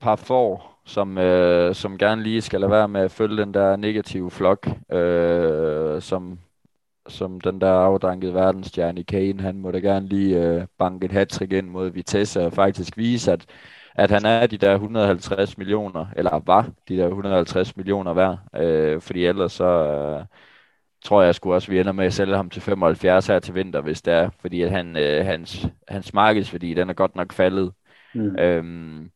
[0.00, 3.76] par for som, øh, som gerne lige skal lade være med at følge den der
[3.76, 6.38] negative flok, øh, som,
[7.08, 11.40] som den der afdankede verdensstjerne Kane, han må da gerne lige øh, banke et hat
[11.40, 13.46] ind mod Vitesse og faktisk vise, at,
[13.94, 19.00] at han er de der 150 millioner, eller var de der 150 millioner værd, øh,
[19.00, 20.24] fordi ellers så øh,
[21.04, 23.80] tror jeg sgu også, vi ender med at sælge ham til 75 her til vinter,
[23.80, 27.72] hvis det er, fordi at han, øh, hans, hans markedsværdi, den er godt nok faldet.
[28.14, 28.38] Mm.
[28.38, 29.10] Øhm,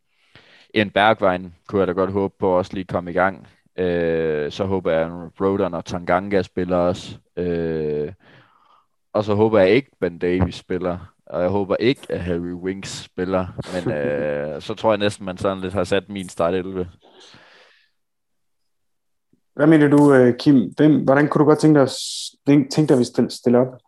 [0.82, 3.48] en Bergvejen kunne jeg da godt håbe på også lige komme i gang.
[3.78, 7.18] Øh, så håber jeg, at Rodon og Tanganga spiller også.
[7.36, 8.12] Øh,
[9.12, 11.14] og så håber jeg ikke, Ben Davis spiller.
[11.26, 13.46] Og jeg håber ikke, at Harry Winks spiller.
[13.74, 16.88] Men øh, så tror jeg næsten, man sådan lidt har sat min start 11.
[19.54, 20.72] Hvad mener du, øh, Kim?
[20.76, 21.88] Hvem, hvordan kunne du godt tænke dig,
[22.46, 23.78] tænke dig at vi stille, stille op?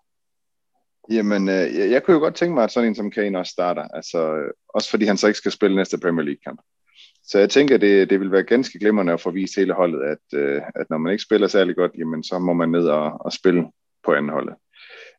[1.11, 3.53] Jamen, øh, jeg, jeg kunne jo godt tænke mig, at sådan en som Kane også
[3.53, 3.82] starter.
[3.82, 6.61] Altså, øh, også fordi han så ikke skal spille næste Premier League-kamp.
[7.31, 10.39] Så jeg tænker, det, det vil være ganske glimrende at få vist hele holdet, at,
[10.39, 13.33] øh, at når man ikke spiller særlig godt, jamen, så må man ned og, og
[13.33, 13.66] spille
[14.05, 14.55] på anden holdet.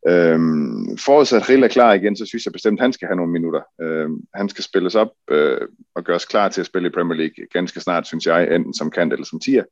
[0.07, 3.31] Øhm, forudsat Rill er klar igen, så synes jeg bestemt, at han skal have nogle
[3.31, 3.61] minutter.
[3.81, 5.61] Øhm, han skal spilles op øh,
[5.95, 8.91] og gøres klar til at spille i Premier League ganske snart, synes jeg, enten som
[8.91, 9.63] kant eller som tier.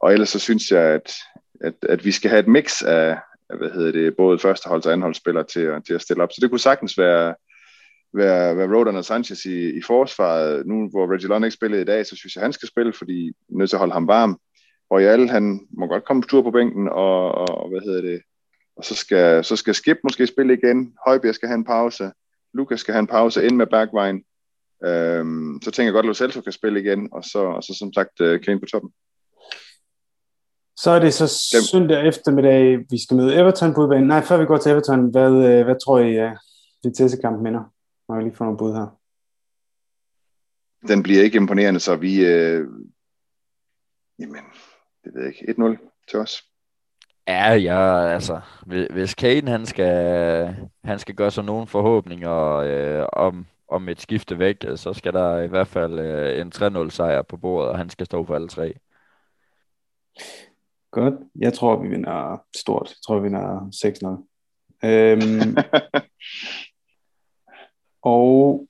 [0.00, 1.12] Og ellers så synes jeg, at,
[1.60, 3.16] at, at vi skal have et mix af,
[3.58, 6.32] hvad hedder det, både førsteholds- og andenholdsspillere til, til at stille op.
[6.32, 7.34] Så det kunne sagtens være,
[8.14, 10.66] være, være Rodon og Sanchez i, i forsvaret.
[10.66, 13.28] Nu hvor Reggie Long ikke spillede i dag, så synes jeg, han skal spille, fordi
[13.28, 14.40] er nødt til at holde ham varm.
[14.92, 18.20] Royal, han må godt komme på tur på bænken, og, og hvad hedder det,
[18.76, 20.94] og så skal, så skal Skip måske spille igen.
[21.06, 22.10] Højbjerg skal have en pause.
[22.54, 24.24] Lukas skal have en pause ind med Bergvejen.
[24.84, 27.76] Øhm, så tænker jeg godt, at Lo Celso kan spille igen, og så, og så
[27.78, 28.90] som sagt uh, Kane på toppen.
[30.76, 31.24] Så er det så
[31.56, 31.62] Dem.
[31.62, 34.08] søndag eftermiddag, vi skal møde Everton på udbanen.
[34.08, 36.32] Nej, før vi går til Everton, hvad, øh, hvad tror I, uh,
[36.84, 37.64] Vitesse-kampen minder?
[38.10, 38.98] Må jeg lige få nogle bud her.
[40.88, 42.26] Den bliver ikke imponerende, så vi...
[42.26, 42.68] Øh,
[44.18, 44.44] jamen,
[45.04, 45.52] det ved jeg ikke.
[45.52, 46.42] 1-0 til os.
[47.28, 53.46] Ja, ja, altså, hvis Kane han skal, han skal gøre sig nogle forhåbninger øh, om,
[53.68, 57.36] om et skifte væk, så skal der i hvert fald øh, en 3-0 sejr på
[57.36, 58.74] bordet, og han skal stå for alle tre.
[60.90, 61.14] Godt.
[61.36, 62.88] Jeg tror, vi vinder stort.
[62.88, 63.70] Jeg tror, vi vinder
[64.22, 64.26] 6-0.
[64.84, 65.56] Øhm,
[68.02, 68.66] og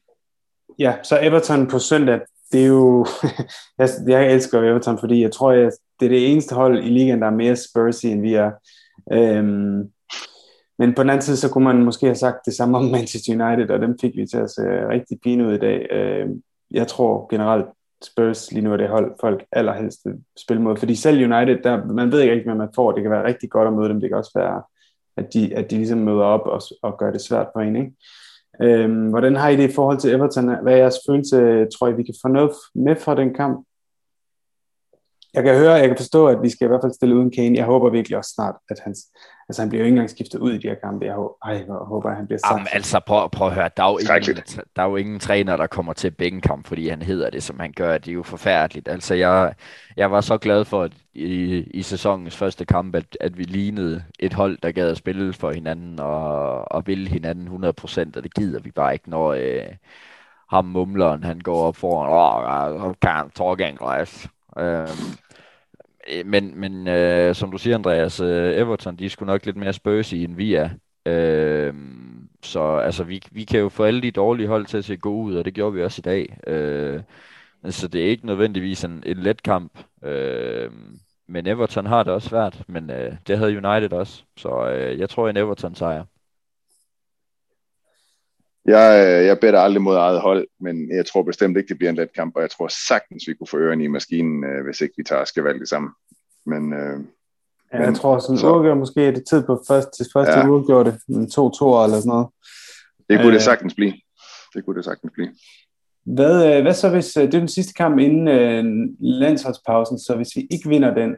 [0.79, 2.21] ja, så Everton på søndag,
[2.53, 3.07] det er jo,
[3.79, 7.21] jeg, jeg elsker Everton, fordi jeg tror, jeg, det er det eneste hold i ligaen,
[7.21, 8.51] der er mere Spursy, end vi er.
[9.13, 9.91] Øhm,
[10.79, 13.47] men på den anden side, så kunne man måske have sagt det samme om Manchester
[13.47, 15.87] United, og dem fik vi til at se rigtig pine ud i dag.
[15.91, 17.67] Øhm, jeg tror generelt,
[18.05, 20.77] Spurs lige nu er det hold, folk allerhelst vil spille mod.
[20.77, 22.93] Fordi selv United, der, man ved ikke rigtig, hvad man får.
[22.93, 24.01] Det kan være rigtig godt at møde dem.
[24.01, 24.63] Det kan også være,
[25.17, 27.77] at de, at de ligesom møder op og, og gør det svært for en.
[27.77, 27.93] Ikke?
[28.63, 30.63] Øhm, hvordan har I det i forhold til Everton?
[30.63, 31.67] Hvad er jeres følelse?
[31.67, 33.67] Tror I, vi kan få noget med fra den kamp?
[35.35, 37.57] Jeg kan høre, jeg kan forstå, at vi skal i hvert fald stille uden Kane.
[37.57, 38.99] Jeg håber virkelig også snart, at hans,
[39.49, 41.07] altså han bliver jo ikke engang skiftet ud i de her kampe.
[41.07, 42.53] Jeg håber, ej, jeg håber at han bliver sagt.
[42.53, 43.71] Jamen, altså, prøv, prøv at høre.
[43.77, 44.37] Der er, jo ingen,
[44.77, 47.73] der er jo ingen træner, der kommer til kamp, fordi han hedder det, som han
[47.77, 47.99] gør.
[47.99, 48.89] Det er jo forfærdeligt.
[48.89, 49.55] Altså, jeg,
[49.97, 54.03] jeg var så glad for, at i, i sæsonens første kamp, at, at vi lignede
[54.19, 57.71] et hold, der gad at spille for hinanden og, og ville hinanden 100%,
[58.17, 59.63] og det gider vi bare ikke, når øh,
[60.51, 64.29] ham mumleren, han går op foran, åh, oh, I can't talk English.
[64.59, 64.89] Øhm,
[66.13, 69.73] øh, men men øh, som du siger, Andreas, øh, Everton, de skulle nok lidt mere
[69.73, 70.71] spøse end vi er.
[71.07, 71.75] Øh,
[72.43, 75.25] så altså, vi, vi kan jo få alle de dårlige hold til at se gode
[75.25, 76.39] ud, og det gjorde vi også i dag.
[76.47, 77.03] Øh,
[77.71, 79.73] så det er ikke nødvendigvis en, en let kamp.
[80.05, 80.71] Øh,
[81.29, 84.25] men Everton har det også svært, men øh, det havde United også.
[84.37, 86.05] Så øh, jeg tror, en Everton sejr.
[88.65, 91.91] Jeg, øh, jeg beder aldrig mod eget hold, men jeg tror bestemt ikke, det bliver
[91.91, 94.81] en let kamp, og jeg tror sagtens, vi kunne få ørerne i maskinen, øh, hvis
[94.81, 95.91] ikke vi tager Skavaldi sammen.
[96.47, 97.01] Men, øh,
[97.73, 100.39] ja, jeg men, tror, sådan så, uafgjort måske er det tid på først, til første
[100.39, 100.45] ja.
[101.31, 102.27] to to eller sådan noget.
[103.09, 103.93] Det kunne øh, det sagtens blive.
[104.55, 105.29] Det kunne det sagtens blive.
[106.05, 108.65] Hvad, øh, hvad så hvis, det er den sidste kamp inden øh,
[109.01, 111.17] landsholdspausen, så hvis vi ikke vinder den,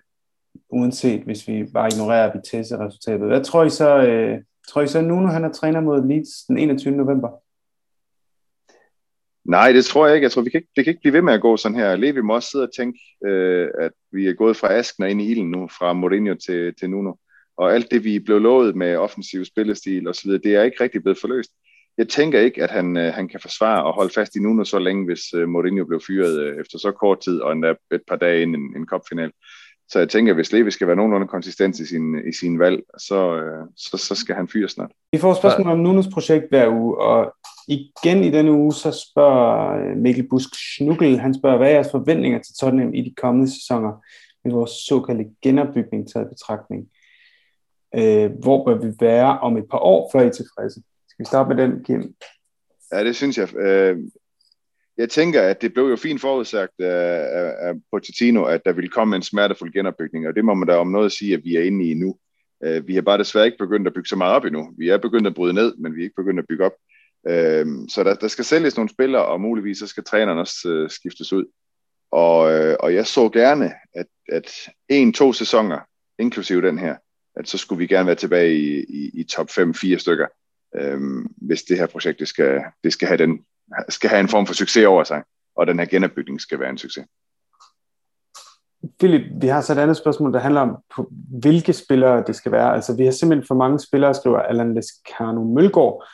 [0.71, 4.39] uanset hvis vi bare ignorerer Vitesse-resultatet, hvad tror I så, øh,
[4.69, 6.97] Tror I så, at Nuno han er træner mod Leeds den 21.
[6.97, 7.29] november?
[9.45, 10.25] Nej, det tror jeg ikke.
[10.25, 11.97] Jeg tror, vi kan ikke, det kan ikke blive ved med at gå sådan her.
[11.97, 15.23] Levi må også sidde og tænke, øh, at vi er gået fra asken og ind
[15.23, 17.13] i ilden nu, fra Mourinho til, til Nuno.
[17.57, 21.19] Og alt det, vi blev lovet med offensiv spillestil osv., det er ikke rigtig blevet
[21.19, 21.51] forløst.
[21.99, 24.79] Jeg tænker ikke, at han, øh, han kan forsvare og holde fast i Nuno så
[24.79, 28.17] længe, hvis øh, Mourinho blev fyret øh, efter så kort tid, og endda et par
[28.17, 29.33] dage inden en, en kopfinal.
[29.93, 32.83] Så jeg tænker, at hvis Levi skal være nogenlunde konsistent i sin, i sin valg,
[32.99, 34.91] så, øh, så, så skal han fyre snart.
[35.13, 37.35] Vi får spørgsmål om Nunes projekt hver uge, og
[37.69, 41.91] igen i denne uge, så spørger øh, Mikkel Busk Schnugel, han spørger, hvad er jeres
[41.91, 44.05] forventninger til Tottenham i de kommende sæsoner
[44.45, 46.89] med vores såkaldte genopbygning taget betragtning?
[47.95, 50.83] Øh, hvor bør vi være om et par år, før I er tilfredse?
[51.09, 52.15] Skal vi starte med den, Kim?
[52.93, 53.57] Ja, det synes jeg.
[53.57, 53.99] Øh,
[54.99, 59.17] jeg tænker, at det blev jo fint forudsagt af, af, Pochettino, at der ville komme
[59.17, 61.91] en smertefuld genopbygning, og det må man da om noget sige, at vi er inde
[61.91, 62.19] i nu.
[62.67, 64.75] Uh, vi har bare desværre ikke begyndt at bygge så meget op endnu.
[64.79, 66.75] Vi er begyndt at bryde ned, men vi er ikke begyndt at bygge op.
[67.31, 70.91] Uh, så der, der skal sælges nogle spillere, og muligvis så skal træneren også øh,
[70.91, 71.45] skiftes ud.
[72.11, 72.39] Og,
[72.81, 74.53] og jeg så gerne, at, at
[74.89, 75.79] en-to sæsoner,
[76.19, 76.97] inklusive den her,
[77.37, 80.27] at så skulle vi gerne være tilbage i, i, i top 5-4 stykker,
[80.81, 83.41] øhm, hvis det her projekt det skal, det skal, have den,
[83.89, 85.23] skal have en form for succes over sig,
[85.57, 87.05] og den her genopbygning skal være en succes.
[88.99, 91.11] Philip, vi har så et andet spørgsmål, der handler om, på
[91.41, 92.75] hvilke spillere det skal være.
[92.75, 96.05] Altså, vi har simpelthen for mange spillere, skriver Allan Lescano Mølgaard,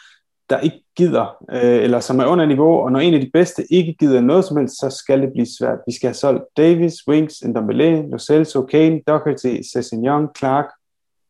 [0.51, 3.73] der ikke gider, øh, eller som er under niveau, og når en af de bedste
[3.73, 5.79] ikke gider noget som helst, så skal det blive svært.
[5.87, 10.67] Vi skal have solgt Davis, Winks, Ndombele, Lo Celso, Kane, Doherty, Sessignon, Clark,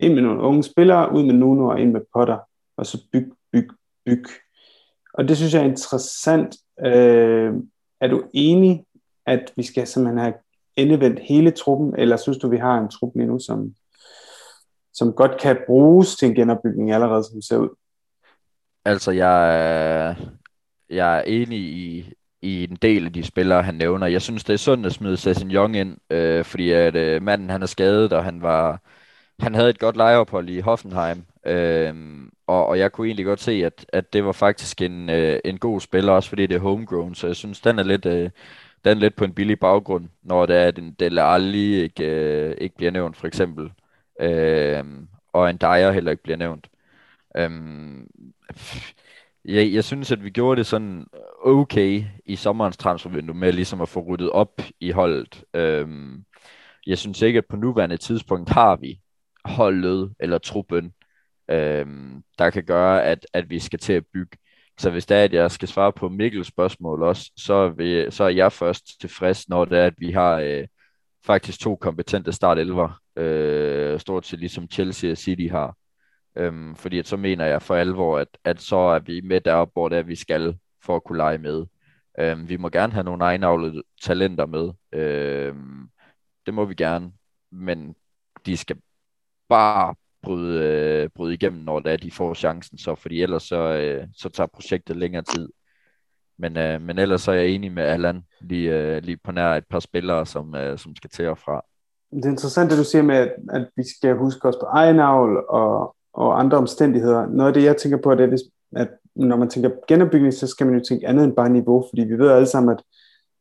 [0.01, 2.39] ind med nogle unge spillere, ud med Nuno og ind med Potter,
[2.79, 3.68] og så byg, byg,
[4.07, 4.24] byg.
[5.14, 6.57] Og det synes jeg er interessant.
[6.87, 7.53] Øh,
[8.01, 8.85] er du enig,
[9.26, 10.35] at vi skal simpelthen have
[10.76, 13.74] endevendt hele truppen, eller synes du, vi har en trup lige nu, som,
[14.93, 17.68] som godt kan bruges til en genopbygning allerede, som ser ud?
[18.85, 20.16] Altså, jeg,
[20.91, 22.12] jeg er enig i,
[22.43, 24.07] i en del af de spillere, han nævner.
[24.07, 27.51] Jeg synes, det er sundt at smide Sassin Young ind, øh, fordi at øh, manden
[27.51, 28.81] han er skadet, og han var
[29.41, 31.95] han havde et godt lejeophold i Hoffenheim, øh,
[32.49, 35.59] og, og jeg kunne egentlig godt se, at, at det var faktisk en, øh, en
[35.59, 38.30] god spiller, også fordi det er homegrown, så jeg synes, den er lidt, øh,
[38.84, 42.05] den er lidt på en billig baggrund, når det er, at en Dele Alli ikke,
[42.05, 43.72] øh, ikke bliver nævnt, for eksempel,
[44.20, 44.84] øh,
[45.32, 46.68] og en Dyer heller ikke bliver nævnt.
[47.36, 47.51] Øh,
[49.44, 51.07] jeg, jeg synes, at vi gjorde det sådan
[51.42, 55.44] okay i sommerens transfervindue med ligesom at få ryddet op i holdet.
[55.55, 55.88] Øh,
[56.86, 59.01] jeg synes ikke, at på nuværende tidspunkt har vi
[59.44, 60.92] holdet eller truppen,
[61.49, 64.38] øhm, der kan gøre, at, at vi skal til at bygge.
[64.78, 68.24] Så hvis det er, at jeg skal svare på Mikkels spørgsmål også, så vi, så
[68.24, 70.66] er jeg først tilfreds, når det er, at vi har øh,
[71.26, 75.76] faktisk to kompetente startelver, øh, stort set ligesom Chelsea og City har.
[76.36, 79.72] Øhm, fordi at så mener jeg for alvor, at, at så er vi med deroppe,
[79.72, 81.66] hvor det er, vi skal for at kunne lege med.
[82.18, 84.70] Øhm, vi må gerne have nogle egenavlede talenter med.
[84.92, 85.88] Øhm,
[86.46, 87.12] det må vi gerne,
[87.53, 87.94] men
[88.46, 88.76] de skal
[89.49, 93.56] bare bryde, øh, bryde igennem, når det er, de får chancen, så, fordi ellers så,
[93.56, 95.48] øh, så tager projektet længere tid.
[96.38, 99.54] Men, øh, men ellers så er jeg enig med Allan, lige, øh, lige på nær
[99.54, 101.62] et par spillere, som, øh, som skal til og fra.
[102.12, 105.44] Det er interessant, det du siger med, at, at vi skal huske os på egenavl
[105.48, 107.26] og, og andre omstændigheder.
[107.26, 108.40] Noget af det, jeg tænker på, det er, hvis,
[108.76, 112.04] at når man tænker genopbygning, så skal man jo tænke andet end bare niveau, fordi
[112.04, 112.82] vi ved alle sammen, at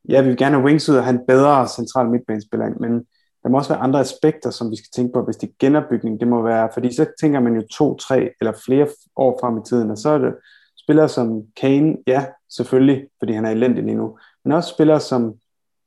[0.10, 3.06] ja, vi vil gerne have Wings ud og have en bedre central midtbanespiller, men
[3.48, 6.20] der må også være andre aspekter, som vi skal tænke på, hvis det er genopbygning.
[6.20, 9.62] Det må være, fordi så tænker man jo to, tre eller flere år frem i
[9.66, 10.36] tiden, og så er det
[10.78, 15.36] spillere som Kane, ja, selvfølgelig, fordi han er elendig lige nu, men også spillere som,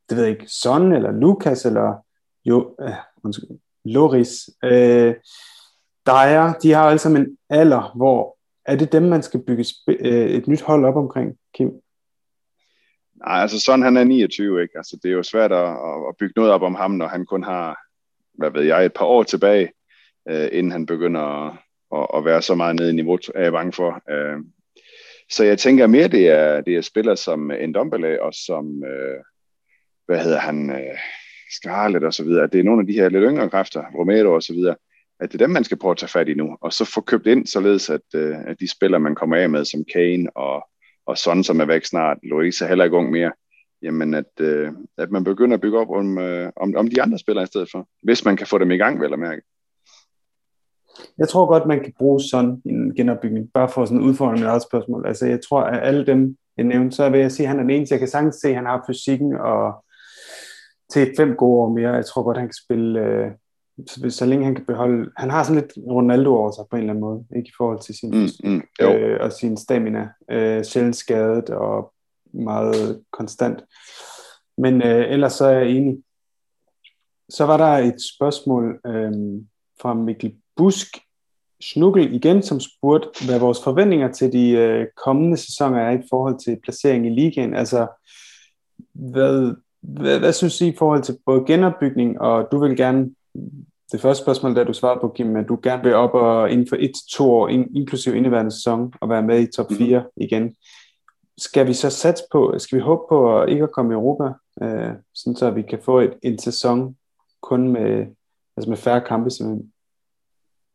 [0.08, 1.94] det ved jeg ikke, Son eller Lucas eller
[2.44, 2.94] jo, øh,
[3.24, 3.48] undskyld,
[3.84, 5.14] Loris, øh,
[6.06, 8.36] Dyer, de har alle sammen en alder, hvor
[8.66, 11.70] er det dem, man skal bygge sp- øh, et nyt hold op omkring, Kim?
[13.26, 14.72] Nej, altså sådan han er 29, ikke?
[14.76, 15.68] Altså det er jo svært at,
[16.08, 17.78] at bygge noget op om ham, når han kun har,
[18.38, 19.72] hvad ved jeg, et par år tilbage,
[20.30, 21.58] øh, inden han begynder at,
[21.94, 24.02] at, at være så meget nede i niveau, er jeg bange for.
[24.10, 24.38] Øh,
[25.30, 29.20] så jeg tænker mere, det er, det er spillere som Ndombele og som, øh,
[30.06, 30.98] hvad hedder han, øh,
[31.50, 34.34] Scarlett og så videre, at det er nogle af de her lidt yngre kræfter, Romero
[34.34, 34.76] og så videre,
[35.20, 37.00] at det er dem, man skal prøve at tage fat i nu, og så få
[37.00, 40.66] købt ind, således at, øh, at de spillere, man kommer af med, som Kane og,
[41.10, 43.32] og sådan som er væk snart, Louise er heller ikke ung mere,
[43.82, 47.18] jamen at, øh, at man begynder at bygge op om, øh, om, om de andre
[47.18, 49.42] spillere i stedet for, hvis man kan få dem i gang, vel at mærke.
[51.18, 54.62] Jeg tror godt, man kan bruge sådan en genopbygning, bare for sådan en udfordring eget
[54.62, 55.06] spørgsmål.
[55.06, 57.62] Altså jeg tror, at alle dem, jeg nævnte, så vil jeg sige, at han er
[57.62, 57.92] den eneste.
[57.92, 59.84] Jeg kan sagtens se, at han har fysikken og
[60.92, 61.92] til fem gode år mere.
[61.92, 63.30] Jeg tror godt, han kan spille, øh,
[63.86, 65.10] så, så længe han kan beholde...
[65.16, 67.80] Han har sådan lidt Ronaldo over sig på en eller anden måde, ikke i forhold
[67.80, 68.92] til sin Mm, mm, jo.
[68.92, 70.08] øh, og sin stamina.
[70.30, 71.92] Øh, sjældent skadet og
[72.32, 73.64] meget konstant.
[74.58, 75.98] Men øh, ellers så er jeg enig.
[77.28, 79.12] Så var der et spørgsmål øh,
[79.80, 80.96] fra Mikkel Busk
[81.62, 86.38] Snukkel igen, som spurgte, hvad vores forventninger til de øh, kommende sæsoner er i forhold
[86.44, 87.54] til placering i ligaen.
[87.54, 87.86] Altså,
[88.94, 93.10] hvad, hvad, hvad synes I i forhold til både genopbygning, og du vil gerne,
[93.92, 96.66] det første spørgsmål, da du svarede på, Kim, at du gerne vil op og inden
[96.68, 100.10] for et to år, in, inklusive indeværende sæson, og være med i top 4 mm-hmm.
[100.16, 100.56] igen.
[101.38, 104.24] Skal vi så satse på, skal vi håbe på at ikke at komme i Europa,
[104.62, 106.96] øh, sådan så vi kan få et, en sæson
[107.42, 108.06] kun med,
[108.56, 109.72] altså med færre kampe simpelthen?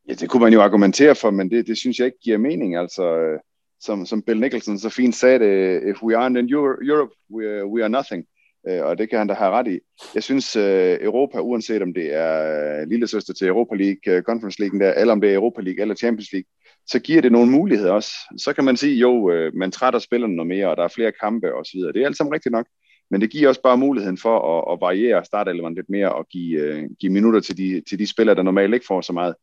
[0.09, 2.76] Ja, det kunne man jo argumentere for, men det, det synes jeg ikke giver mening.
[2.76, 3.39] Altså, øh,
[3.80, 7.66] som, som Bill Nicholson så fint sagde det, if we aren't in Europe, we are,
[7.66, 8.26] we are nothing.
[8.68, 9.80] Øh, og det kan han da have ret i.
[10.16, 14.24] Jeg synes, øh, Europa, uanset om det er øh, lille søster til Europa League, øh,
[14.24, 16.47] Conference League, der, eller om det er Europa League eller Champions League,
[16.88, 18.11] så giver det nogle muligheder også.
[18.38, 21.11] Så kan man sige, jo, øh, man trætter spillerne noget mere, og der er flere
[21.11, 21.80] kampe osv.
[21.80, 22.66] Det er alt sammen rigtigt nok.
[23.11, 26.89] Men det giver også bare muligheden for at, at variere starteleveren lidt mere og give,
[26.99, 29.36] give minutter til de, til de spillere, der normalt ikke får så meget.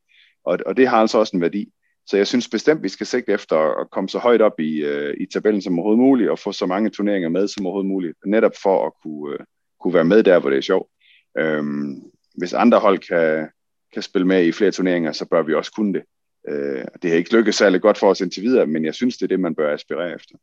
[0.44, 1.72] Og, og det har altså også en værdi.
[2.06, 5.14] Så jeg synes bestemt, vi skal sigte efter at komme så højt op i, øh,
[5.20, 8.52] i tabellen som overhovedet muligt, og få så mange turneringer med som overhovedet muligt, netop
[8.62, 9.40] for at kunne, øh,
[9.80, 10.90] kunne være med der, hvor det er sjovt.
[11.38, 12.02] Øhm,
[12.34, 13.48] hvis andre hold kan,
[13.92, 16.02] kan spille med i flere turneringer, så bør vi også kunne det.
[16.48, 19.22] Øh, det har ikke lykkes særlig godt for os indtil videre, men jeg synes, det
[19.22, 20.34] er det, man bør aspirere efter.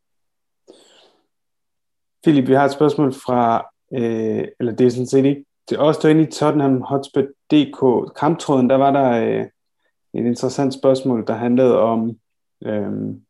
[2.24, 5.82] Philip, vi har et spørgsmål fra, øh, eller det er sådan set ikke, det er
[5.82, 9.46] også derinde i Tottenham Hotspur DK kamptråden, der var der øh,
[10.14, 12.18] et interessant spørgsmål, der handlede om
[12.66, 13.22] øhm,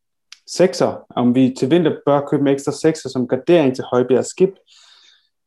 [0.47, 4.49] sekser, om vi til vinter bør købe med ekstra sekser som gardering til Højbjerg Skib.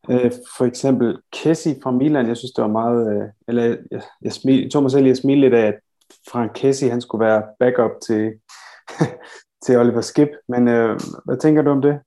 [0.09, 3.77] Øh, for eksempel Kessi fra Milan, jeg synes det var meget, øh, eller jeg,
[4.21, 5.75] jeg, smil, jeg tog mig selv i at smile lidt af, at
[6.31, 8.31] Frank Kessi, han skulle være backup til,
[9.65, 11.99] til Oliver Skip, men øh, hvad tænker du om det?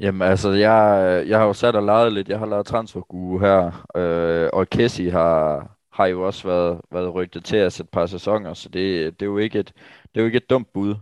[0.00, 3.86] Jamen altså, jeg, jeg har jo sat og leget lidt, jeg har lavet transfergue her,
[3.96, 8.54] øh, og Kessi har, har jo også været, været rygtet til os et par sæsoner,
[8.54, 9.72] så det, det, er, jo ikke et,
[10.14, 10.94] det er jo ikke et dumt bud.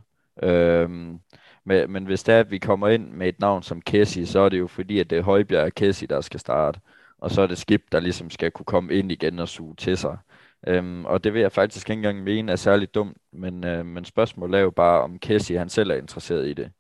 [0.43, 1.20] Øhm,
[1.64, 4.41] men, men hvis det er, at vi kommer ind med et navn som Kessi, så
[4.41, 6.80] er det jo fordi, at det er Højbjerg og Kessi, der skal starte.
[7.18, 9.97] Og så er det Skip, der ligesom skal kunne komme ind igen og suge til
[9.97, 10.18] sig.
[10.66, 14.05] Øhm, og det vil jeg faktisk ikke engang mene er særligt dumt, men, øh, men
[14.05, 16.72] spørgsmålet er jo bare, om Kessi han selv er interesseret i det.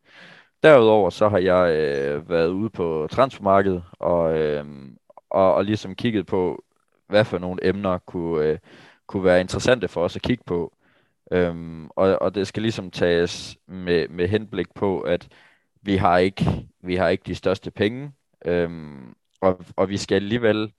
[0.62, 4.64] Derudover så har jeg øh, været ude på transfermarkedet og, øh,
[5.30, 6.64] og, og ligesom kigget på,
[7.10, 8.58] hvad for nogle emner kunne, øh,
[9.06, 10.72] kunne være interessante for os at kigge på.
[11.32, 15.28] Øhm, og, og det skal ligesom tages med, med henblik på, at
[15.82, 16.44] vi har ikke,
[16.80, 18.12] vi har ikke de største penge,
[18.44, 20.72] øhm, og, og vi skal alligevel,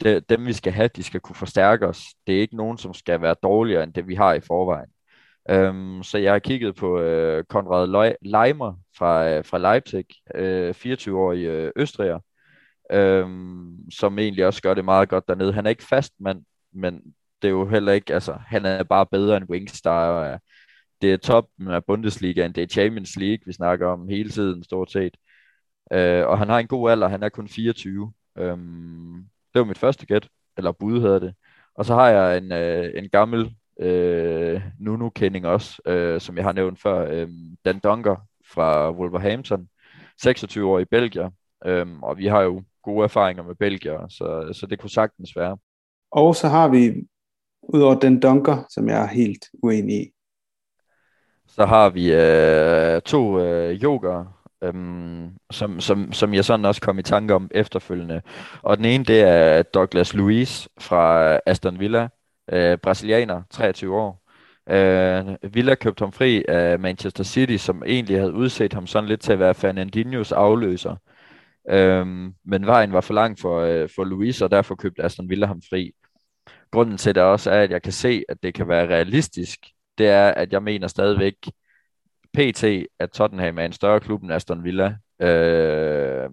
[0.00, 2.04] det, dem vi skal have, de skal kunne forstærke os.
[2.26, 4.88] Det er ikke nogen, som skal være dårligere end det, vi har i forvejen.
[5.50, 11.44] Øhm, så jeg har kigget på øh, Konrad Leimer fra, øh, fra Leipzig, øh, 24-årig
[11.44, 12.18] øh, østriger,
[12.92, 15.52] øhm, som egentlig også gør det meget godt dernede.
[15.52, 19.06] Han er ikke fast mand, men det er jo heller ikke, altså han er bare
[19.06, 20.38] bedre end Wings, der er,
[21.02, 24.92] det er top af Bundesliga, det er Champions League, vi snakker om hele tiden stort
[24.92, 25.16] set.
[25.92, 28.12] Øh, og han har en god alder, han er kun 24.
[28.38, 31.34] Øhm, det var mit første gæt, eller bud hedder det.
[31.74, 36.52] Og så har jeg en, øh, en gammel øh, Nuno-kending også, øh, som jeg har
[36.52, 37.28] nævnt før, øh,
[37.64, 38.16] Dan Dunker
[38.54, 39.68] fra Wolverhampton,
[40.22, 41.30] 26 år i Belgien,
[41.66, 45.56] øhm, og vi har jo gode erfaringer med Belgier, så, så det kunne sagtens være.
[46.10, 46.92] Og så har vi,
[47.62, 50.12] udover den dunker, som jeg er helt uenig i,
[51.48, 54.24] så har vi øh, to øh, yogaer,
[54.62, 58.22] øhm, som, som, som jeg sådan også kom i tanke om efterfølgende.
[58.62, 62.08] Og den ene, det er Douglas Luiz fra Aston Villa,
[62.52, 64.22] øh, brasilianer, 23 år.
[64.70, 69.20] Øh, Villa købte ham fri af Manchester City, som egentlig havde udset ham sådan lidt
[69.20, 70.96] til at være Fernandinhos afløser.
[71.70, 75.46] Øhm, men vejen var for lang for, øh, for Luis, og derfor købte Aston Villa
[75.46, 75.92] ham fri.
[76.70, 79.58] Grunden til det også er, at jeg kan se, at det kan være realistisk.
[79.98, 81.34] Det er, at jeg mener stadigvæk,
[82.34, 82.64] PT,
[82.98, 84.96] at Tottenham er en større klub end Aston Villa.
[85.22, 86.30] Øh,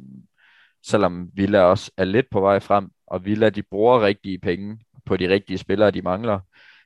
[0.85, 5.17] selvom Villa også er lidt på vej frem, og Villa de bruger rigtige penge på
[5.17, 6.39] de rigtige spillere, de mangler.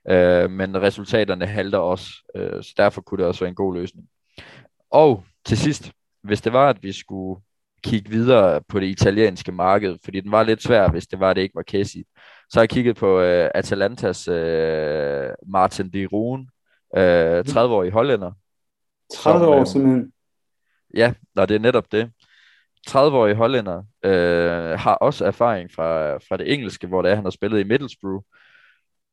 [0.09, 4.07] Øh, men resultaterne halter også, øh, så derfor kunne det også være en god løsning.
[4.91, 5.91] Og til sidst,
[6.23, 7.41] hvis det var, at vi skulle
[7.83, 11.41] kigge videre på det italienske marked, fordi den var lidt svær, hvis det var, det
[11.41, 12.03] ikke var Kessi.
[12.49, 16.49] Så har jeg kigget på uh, Atalantas uh, Martin de Roon,
[16.97, 18.31] uh, 30-årig hollænder.
[19.15, 20.13] 30 som, år simpelthen?
[20.95, 22.11] Ja, og det er netop det.
[22.89, 27.31] 30-årig hollænder uh, har også erfaring fra, fra det engelske, hvor det er, han har
[27.31, 28.23] spillet i Middlesbrough.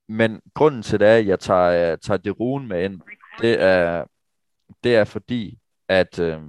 [0.09, 3.01] Men grunden til det er, at jeg tager, tager de Roon med ind,
[3.41, 4.05] det er,
[4.85, 5.59] det er fordi,
[5.89, 6.19] at...
[6.19, 6.43] Uh,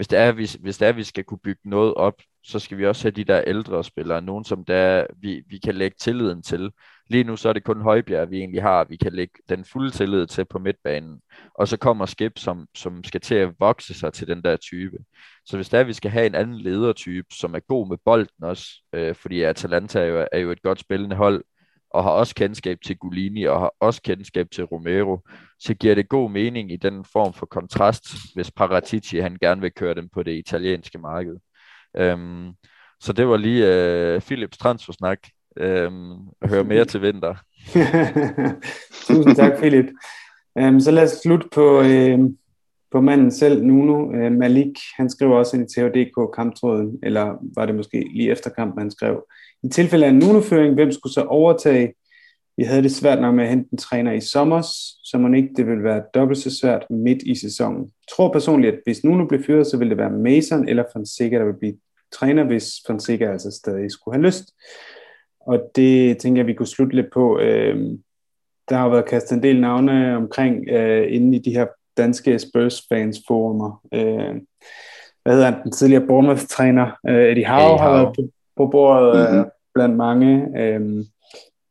[0.00, 2.58] hvis det, er, hvis, hvis det er, at vi skal kunne bygge noget op, så
[2.58, 5.96] skal vi også have de der ældre spillere, nogen som der, vi, vi kan lægge
[6.00, 6.70] tilliden til.
[7.10, 9.90] Lige nu så er det kun Højbjerg, vi egentlig har, vi kan lægge den fulde
[9.90, 11.20] tillid til på midtbanen.
[11.54, 14.96] Og så kommer Skip, som, som skal til at vokse sig til den der type.
[15.46, 17.96] Så hvis det er, at vi skal have en anden ledertype, som er god med
[18.04, 21.44] bolden også, øh, fordi Atalanta er jo, er jo et godt spillende hold,
[21.90, 25.18] og har også kendskab til Gulini, og har også kendskab til Romero,
[25.58, 29.72] så giver det god mening i den form for kontrast, hvis Paratici han gerne vil
[29.72, 31.36] køre dem på det italienske marked.
[31.96, 32.52] Øhm,
[33.00, 35.18] så det var lige øh, Philips transfersnak.
[35.56, 37.34] Øhm, hør mere til vinter.
[39.06, 39.86] Tusind tak, Philip.
[40.58, 42.18] Øhm, så lad os slutte på, øh,
[42.92, 47.66] på manden selv, Nuno øh, Malik, han skriver også ind i THDK kamptråden, eller var
[47.66, 49.24] det måske lige efter kampen, han skrev.
[49.62, 51.94] I tilfælde af en Nuno-føring, hvem skulle så overtage?
[52.56, 54.60] Vi havde det svært nok med at hente en træner i sommer,
[55.04, 57.80] så man ikke det ville være dobbelt så svært midt i sæsonen.
[57.80, 61.38] Jeg tror personligt, at hvis Nuno blev fyret, så ville det være Mason eller Fonseca,
[61.38, 61.76] der ville blive
[62.12, 64.44] træner, hvis Fonseca altså stadig skulle have lyst.
[65.40, 67.38] Og det tænker jeg, vi kunne slutte lidt på.
[67.38, 67.76] Øh,
[68.68, 72.82] der har været kastet en del navne omkring øh, inde i de her danske Spurs
[72.88, 73.80] fans forumer.
[73.94, 74.34] Øh,
[75.22, 78.22] hvad hedder han, den tidligere Bournemouth-træner, øh, Eddie Howe, har været på,
[78.56, 79.50] på bordet mm-hmm.
[79.74, 80.60] blandt mange.
[80.60, 81.04] Øh,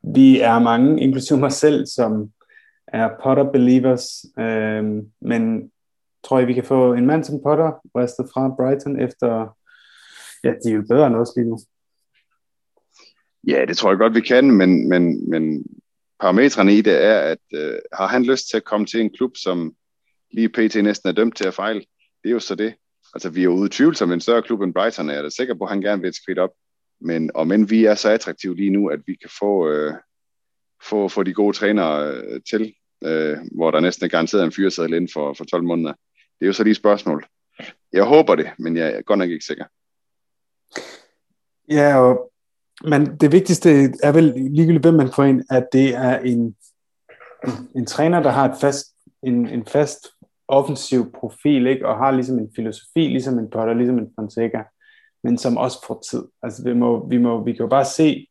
[0.03, 2.31] vi er mange, inklusive mig selv, som
[2.87, 4.83] er Potter-believers, øh,
[5.21, 5.71] men
[6.23, 9.57] tror jeg, vi kan få en mand som Potter restet fra Brighton efter,
[10.43, 11.57] ja, de er jo bedre end os lige nu.
[13.47, 15.65] Ja, det tror jeg godt, vi kan, men, men, men
[16.19, 19.37] parametrene i det er, at øh, har han lyst til at komme til en klub,
[19.37, 19.73] som
[20.31, 20.83] lige pt.
[20.83, 21.79] næsten er dømt til at fejle,
[22.23, 22.73] det er jo så det.
[23.13, 25.23] Altså, vi er jo ude tvivl som en større klub end Brighton, og jeg er
[25.23, 26.49] da sikker på, at han gerne vil et skridt op.
[27.01, 29.93] Men om end vi er så attraktive lige nu, at vi kan få, øh,
[30.83, 32.73] få, få de gode trænere øh, til,
[33.03, 35.93] øh, hvor der næsten er garanteret en fyreseddel inden for, for 12 måneder.
[36.39, 37.25] Det er jo så lige et spørgsmål.
[37.93, 39.65] Jeg håber det, men jeg er godt nok ikke sikker.
[41.69, 42.31] Ja, og,
[42.83, 43.69] men det vigtigste
[44.03, 46.55] er vel ligegyldigt, hvem man får ind, at det er en,
[47.75, 48.87] en træner, der har et fast,
[49.23, 50.07] en, en fast
[50.47, 51.87] offensiv profil, ikke?
[51.87, 54.63] og har ligesom en filosofi, ligesom en Potter, ligesom en Fonseca,
[55.23, 56.23] men som også får tid.
[56.43, 58.27] Altså vi, må, vi, må, vi kan jo bare se,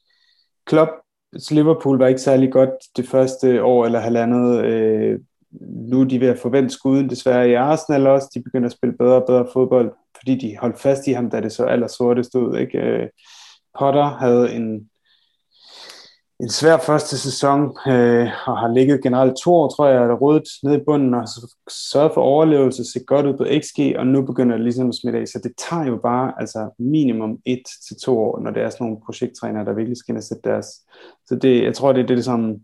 [0.66, 4.64] Klopps Liverpool var ikke særlig godt det første år eller halvandet.
[4.64, 5.18] Øh,
[5.61, 8.30] nu er de ved at forvente skuden desværre i Arsenal også.
[8.34, 11.41] De begynder at spille bedre og bedre fodbold, fordi de holdt fast i ham, da
[11.41, 12.59] det så aller sortest ud.
[12.59, 12.78] Ikke?
[12.78, 13.09] Øh,
[13.78, 14.91] Potter havde en,
[16.41, 20.49] en svær første sæson, øh, og har ligget generelt to år, tror jeg, der rådet
[20.62, 21.24] ned i bunden, og
[21.70, 25.18] sørget for overlevelse, se godt ud på XG, og nu begynder det ligesom at smitte
[25.18, 25.28] af.
[25.28, 28.84] Så det tager jo bare altså minimum et til to år, når det er sådan
[28.84, 30.66] nogle projekttrænere, der virkelig skal sætte deres.
[31.26, 32.57] Så det, jeg tror, det er det, som,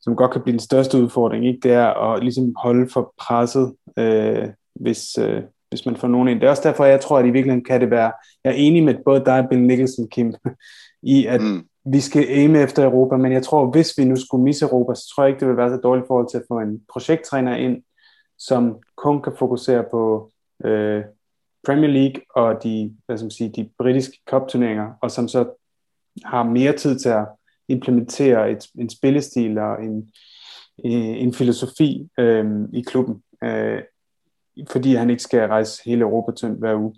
[0.00, 1.60] som godt kan blive den største udfordring, ikke?
[1.62, 6.40] det er at ligesom holde for presset, øh, hvis, øh, hvis man får nogen ind.
[6.40, 8.12] Det er også derfor, jeg tror, at i virkeligheden kan det være,
[8.44, 10.34] jeg er enig med både dig og Bill Nicholson, Kim,
[11.16, 14.44] i at mm vi skal aime efter Europa, men jeg tror, hvis vi nu skulle
[14.44, 16.58] misse Europa, så tror jeg ikke, det vil være så dårligt forhold til at få
[16.58, 17.82] en projekttræner ind,
[18.38, 20.30] som kun kan fokusere på
[20.64, 21.04] øh,
[21.66, 25.58] Premier League og de, hvad skal man sige, de britiske cup-turneringer, og som så
[26.24, 27.26] har mere tid til at
[27.68, 30.12] implementere et, en spillestil og en,
[30.84, 33.22] en filosofi øh, i klubben.
[33.44, 33.82] Øh,
[34.70, 36.94] fordi han ikke skal rejse hele Europa tyndt hver uge.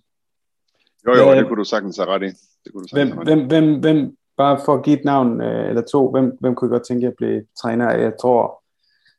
[1.07, 2.27] Jo, jo, det kunne du sagtens have ret i.
[2.65, 5.83] Det kunne du hvem, hvem, hvem, hvem, bare for at give et navn øh, eller
[5.83, 8.63] to, hvem, hvem kunne I godt tænke at blive træner Jeg tror,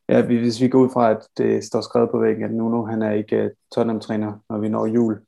[0.10, 3.02] ja, hvis vi går ud fra, at det står skrevet på væggen, at Nuno han
[3.02, 5.20] er ikke uh, Tottenham-træner, når vi når jul.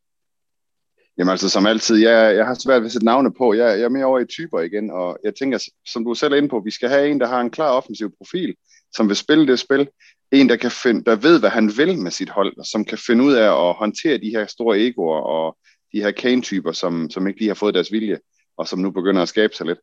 [1.17, 3.53] Jamen altså, som altid, jeg, jeg har svært ved at sætte navne på.
[3.53, 6.38] Jeg, jeg er mere over i typer igen, og jeg tænker, som du selv er
[6.38, 8.55] inde på, vi skal have en, der har en klar offensiv profil,
[8.95, 9.88] som vil spille det spil,
[10.31, 12.97] en, der, kan finde, der ved, hvad han vil med sit hold, og som kan
[12.97, 15.57] finde ud af at håndtere de her store egoer og
[15.93, 18.19] de her Kane-typer, som, som ikke lige har fået deres vilje,
[18.58, 19.80] og som nu begynder at skabe sig lidt.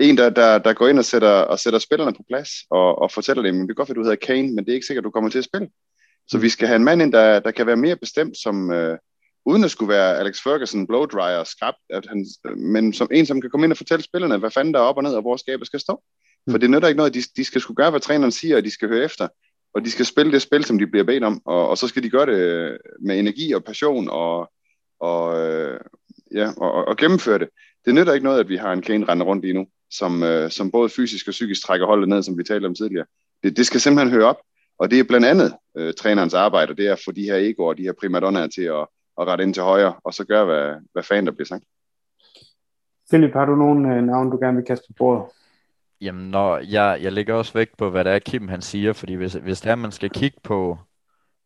[0.00, 3.10] En, der, der, der går ind og sætter, og sætter spillerne på plads, og, og
[3.10, 5.04] fortæller dem, det er godt, at du hedder Kane, men det er ikke sikkert, at
[5.04, 5.68] du kommer til at spille.
[6.28, 8.98] Så vi skal have en mand ind, der, der kan være mere bestemt, som, øh,
[9.46, 13.50] uden at skulle være Alex Ferguson, blowdryer, skrab, at han, men som en, som kan
[13.50, 15.66] komme ind og fortælle spillerne, hvad fanden der er op og ned, og hvor skabet
[15.66, 16.02] skal stå.
[16.50, 18.70] For det nytter ikke noget, de, de skal skulle gøre, hvad træneren siger, og de
[18.70, 19.28] skal høre efter
[19.74, 22.02] og de skal spille det spil, som de bliver bedt om, og, og så skal
[22.02, 24.52] de gøre det med energi og passion, og,
[25.00, 25.80] og, øh,
[26.34, 27.48] ja, og, og gennemføre det.
[27.84, 30.50] Det nytter ikke noget, at vi har en Kane rende rundt lige nu, som, øh,
[30.50, 33.06] som både fysisk og psykisk trækker holdet ned, som vi talte om tidligere.
[33.42, 34.40] Det, det skal simpelthen høre op,
[34.78, 37.36] og det er blandt andet øh, trænerens arbejde, og det er at få de her
[37.36, 38.86] egoer og de her primadonnaer til at,
[39.20, 41.64] at rette ind til højre, og så gøre, hvad, hvad fanden der bliver sagt.
[43.10, 45.24] Philip, har du nogen øh, navn, du gerne vil kaste på bordet?
[46.00, 49.14] Jamen, når jeg, jeg lægger også vægt på, hvad det er, Kim han siger, fordi
[49.14, 50.78] hvis, hvis det er, man skal kigge på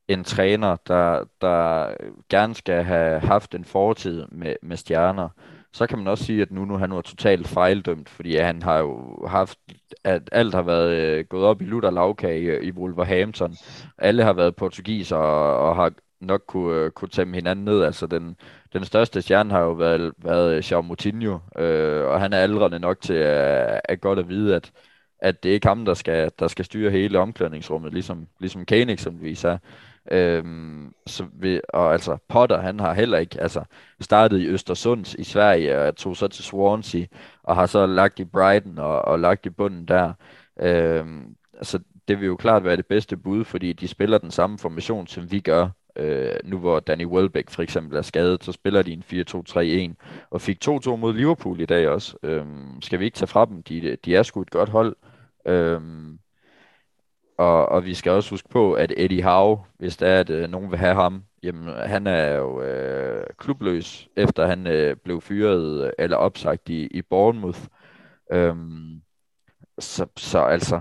[0.09, 1.95] en træner, der, der
[2.31, 5.29] gerne skal have haft en fortid med, med stjerner,
[5.73, 8.79] så kan man også sige, at nu, nu han var totalt fejldømt, fordi han har
[8.79, 9.59] jo haft,
[10.05, 13.57] at alt har været øh, gået op i lutter lavkage i, i Wolverhampton.
[13.99, 17.83] Alle har været portugiser og, og har nok kunne, øh, kunne tæmme hinanden ned.
[17.83, 18.37] Altså den,
[18.73, 22.79] den største stjerne har jo været, været øh, Jean Moutinho, øh, og han er aldrende
[22.79, 24.73] nok til at, at godt at vide, at,
[25.19, 28.93] at det er ikke ham, der skal, der skal styre hele omklædningsrummet, ligesom, ligesom Kane
[28.93, 29.59] eksempelvis er.
[30.11, 33.65] Øhm, så vi, og altså Potter, han har heller ikke altså,
[34.01, 37.05] startet i Østersund i Sverige, og tog så til Swansea,
[37.43, 40.13] og har så lagt i Brighton og, og lagt i bunden der.
[40.61, 41.79] Øhm, altså,
[42.09, 45.31] det vil jo klart være det bedste bud, fordi de spiller den samme formation, som
[45.31, 45.69] vi gør
[45.99, 49.05] Øh, nu hvor Danny Welbeck for eksempel er skadet, så spiller de en
[49.93, 52.17] 4-2-3-1, og fik 2-2 mod Liverpool i dag også.
[52.23, 53.63] Øhm, skal vi ikke tage fra dem?
[53.63, 54.97] De, de er sgu et godt hold.
[55.47, 56.19] Øhm,
[57.39, 60.51] og, og vi skal også huske på, at Eddie Howe, hvis der er, at øh,
[60.51, 65.87] nogen vil have ham, jamen han er jo øh, klubløs, efter han øh, blev fyret
[65.87, 67.61] øh, eller opsagt i, i Bournemouth.
[68.33, 69.03] Øhm,
[69.79, 70.81] så, så altså,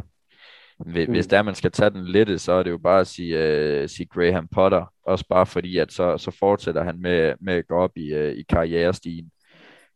[0.79, 1.13] hvis, mm.
[1.13, 3.89] hvis der man skal tage den lette, så er det jo bare at sige, øh,
[3.89, 7.75] sige Graham Potter, også bare fordi, at så, så fortsætter han med, med at gå
[7.75, 9.31] op i, øh, i karrierestigen.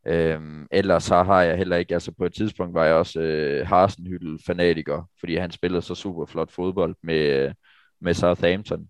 [0.07, 3.67] Øhm, ellers så har jeg heller ikke, altså på et tidspunkt var jeg også øh,
[3.67, 7.53] Harsenhyttel-fanatiker, fordi han spillede så super flot fodbold med, øh,
[8.01, 8.89] med Southampton.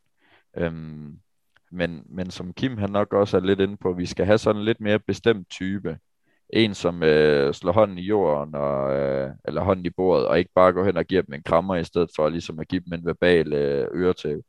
[0.57, 1.19] Øhm,
[1.71, 4.63] men, men som Kim han nok også er lidt inde på, vi skal have sådan
[4.63, 5.97] lidt mere bestemt type.
[6.53, 10.51] En, som øh, slår hånden i jorden, og, øh, eller hånden i bordet, og ikke
[10.55, 12.93] bare går hen og giver dem en krammer, i stedet for ligesom at give dem
[12.93, 14.43] en verbal øh, øretæv.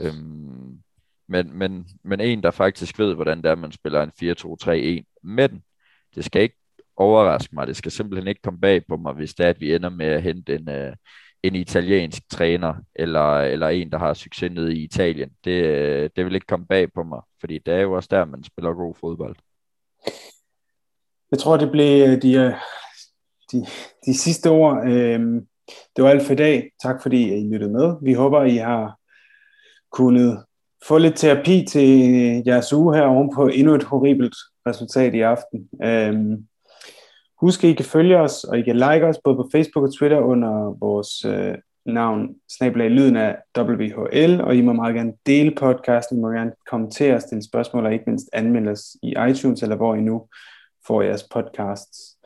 [0.00, 0.82] Øhm,
[1.28, 4.12] men, men, men en, der faktisk ved, hvordan det er, man spiller en
[5.02, 5.20] 4-2-3-1.
[5.22, 5.62] Men
[6.14, 6.56] det skal ikke
[6.96, 7.66] overraske mig.
[7.66, 10.06] Det skal simpelthen ikke komme bag på mig, hvis det er, at vi ender med
[10.06, 10.96] at hente en, øh,
[11.42, 15.30] en italiensk træner, eller, eller en, der har succes nede i Italien.
[15.44, 18.24] Det, øh, det vil ikke komme bag på mig, fordi det er jo også der,
[18.24, 19.36] man spiller god fodbold.
[21.30, 22.54] Jeg tror, det blev øh, de, øh,
[23.52, 23.66] de,
[24.06, 24.88] de sidste ord.
[24.88, 25.46] Øhm,
[25.96, 26.70] det var alt for i dag.
[26.82, 27.96] Tak fordi I lyttede med.
[28.02, 28.98] Vi håber, I har
[29.92, 30.44] kunnet
[30.88, 31.88] få lidt terapi til
[32.46, 34.34] jeres uge her ovenpå endnu et horribelt
[34.66, 35.68] resultat i aften.
[35.84, 36.46] Øhm,
[37.40, 39.94] husk, at I kan følge os, og I kan like os både på Facebook og
[39.94, 41.54] Twitter under vores øh,
[41.86, 46.52] navn, snablag lyden af WHL, og I må meget gerne dele podcasten, I må gerne
[46.70, 50.26] kommentere, stille spørgsmål, og ikke mindst anmelde os i iTunes, eller hvor I nu
[50.86, 52.16] får jeres podcasts.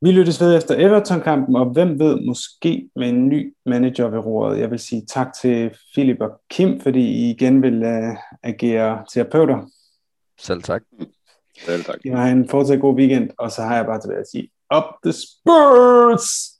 [0.00, 4.58] Vi lyttes ved efter Everton-kampen, og hvem ved, måske med en ny manager ved roret.
[4.58, 9.70] Jeg vil sige tak til Philip og Kim, fordi I igen vil uh, agere terapeuter.
[10.40, 10.82] Selv tak.
[11.64, 11.98] Selv er tak.
[12.04, 15.12] Jeg en fortsat god weekend, og så har jeg bare tilbage at sige, up the
[15.12, 16.58] Spurs!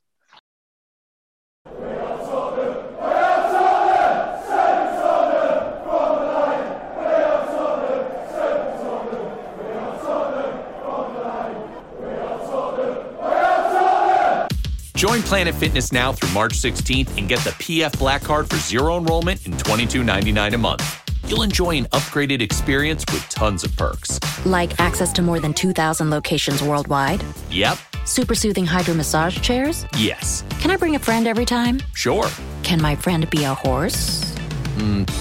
[14.99, 18.97] Join Planet Fitness now through March 16th and get the PF Black Card for zero
[18.97, 21.08] enrollment and $22.99 a month.
[21.29, 24.19] You'll enjoy an upgraded experience with tons of perks.
[24.47, 27.77] Like access to more than 2,000 locations worldwide, Yep,
[28.07, 29.85] super soothing hydro massage chairs.
[29.97, 31.81] yes, Can I bring a friend every time?
[31.95, 32.29] sure.
[32.63, 34.25] Can my friend be a horse?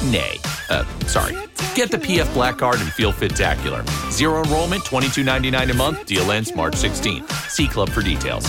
[0.05, 0.38] Nay.
[0.69, 1.34] Uh, sorry.
[1.75, 3.84] Get the PF Black Card and feel fit-tacular.
[4.11, 6.05] Zero enrollment, $22.99 a month.
[6.05, 7.29] Deal ends March 16th.
[7.49, 8.45] See Club for details.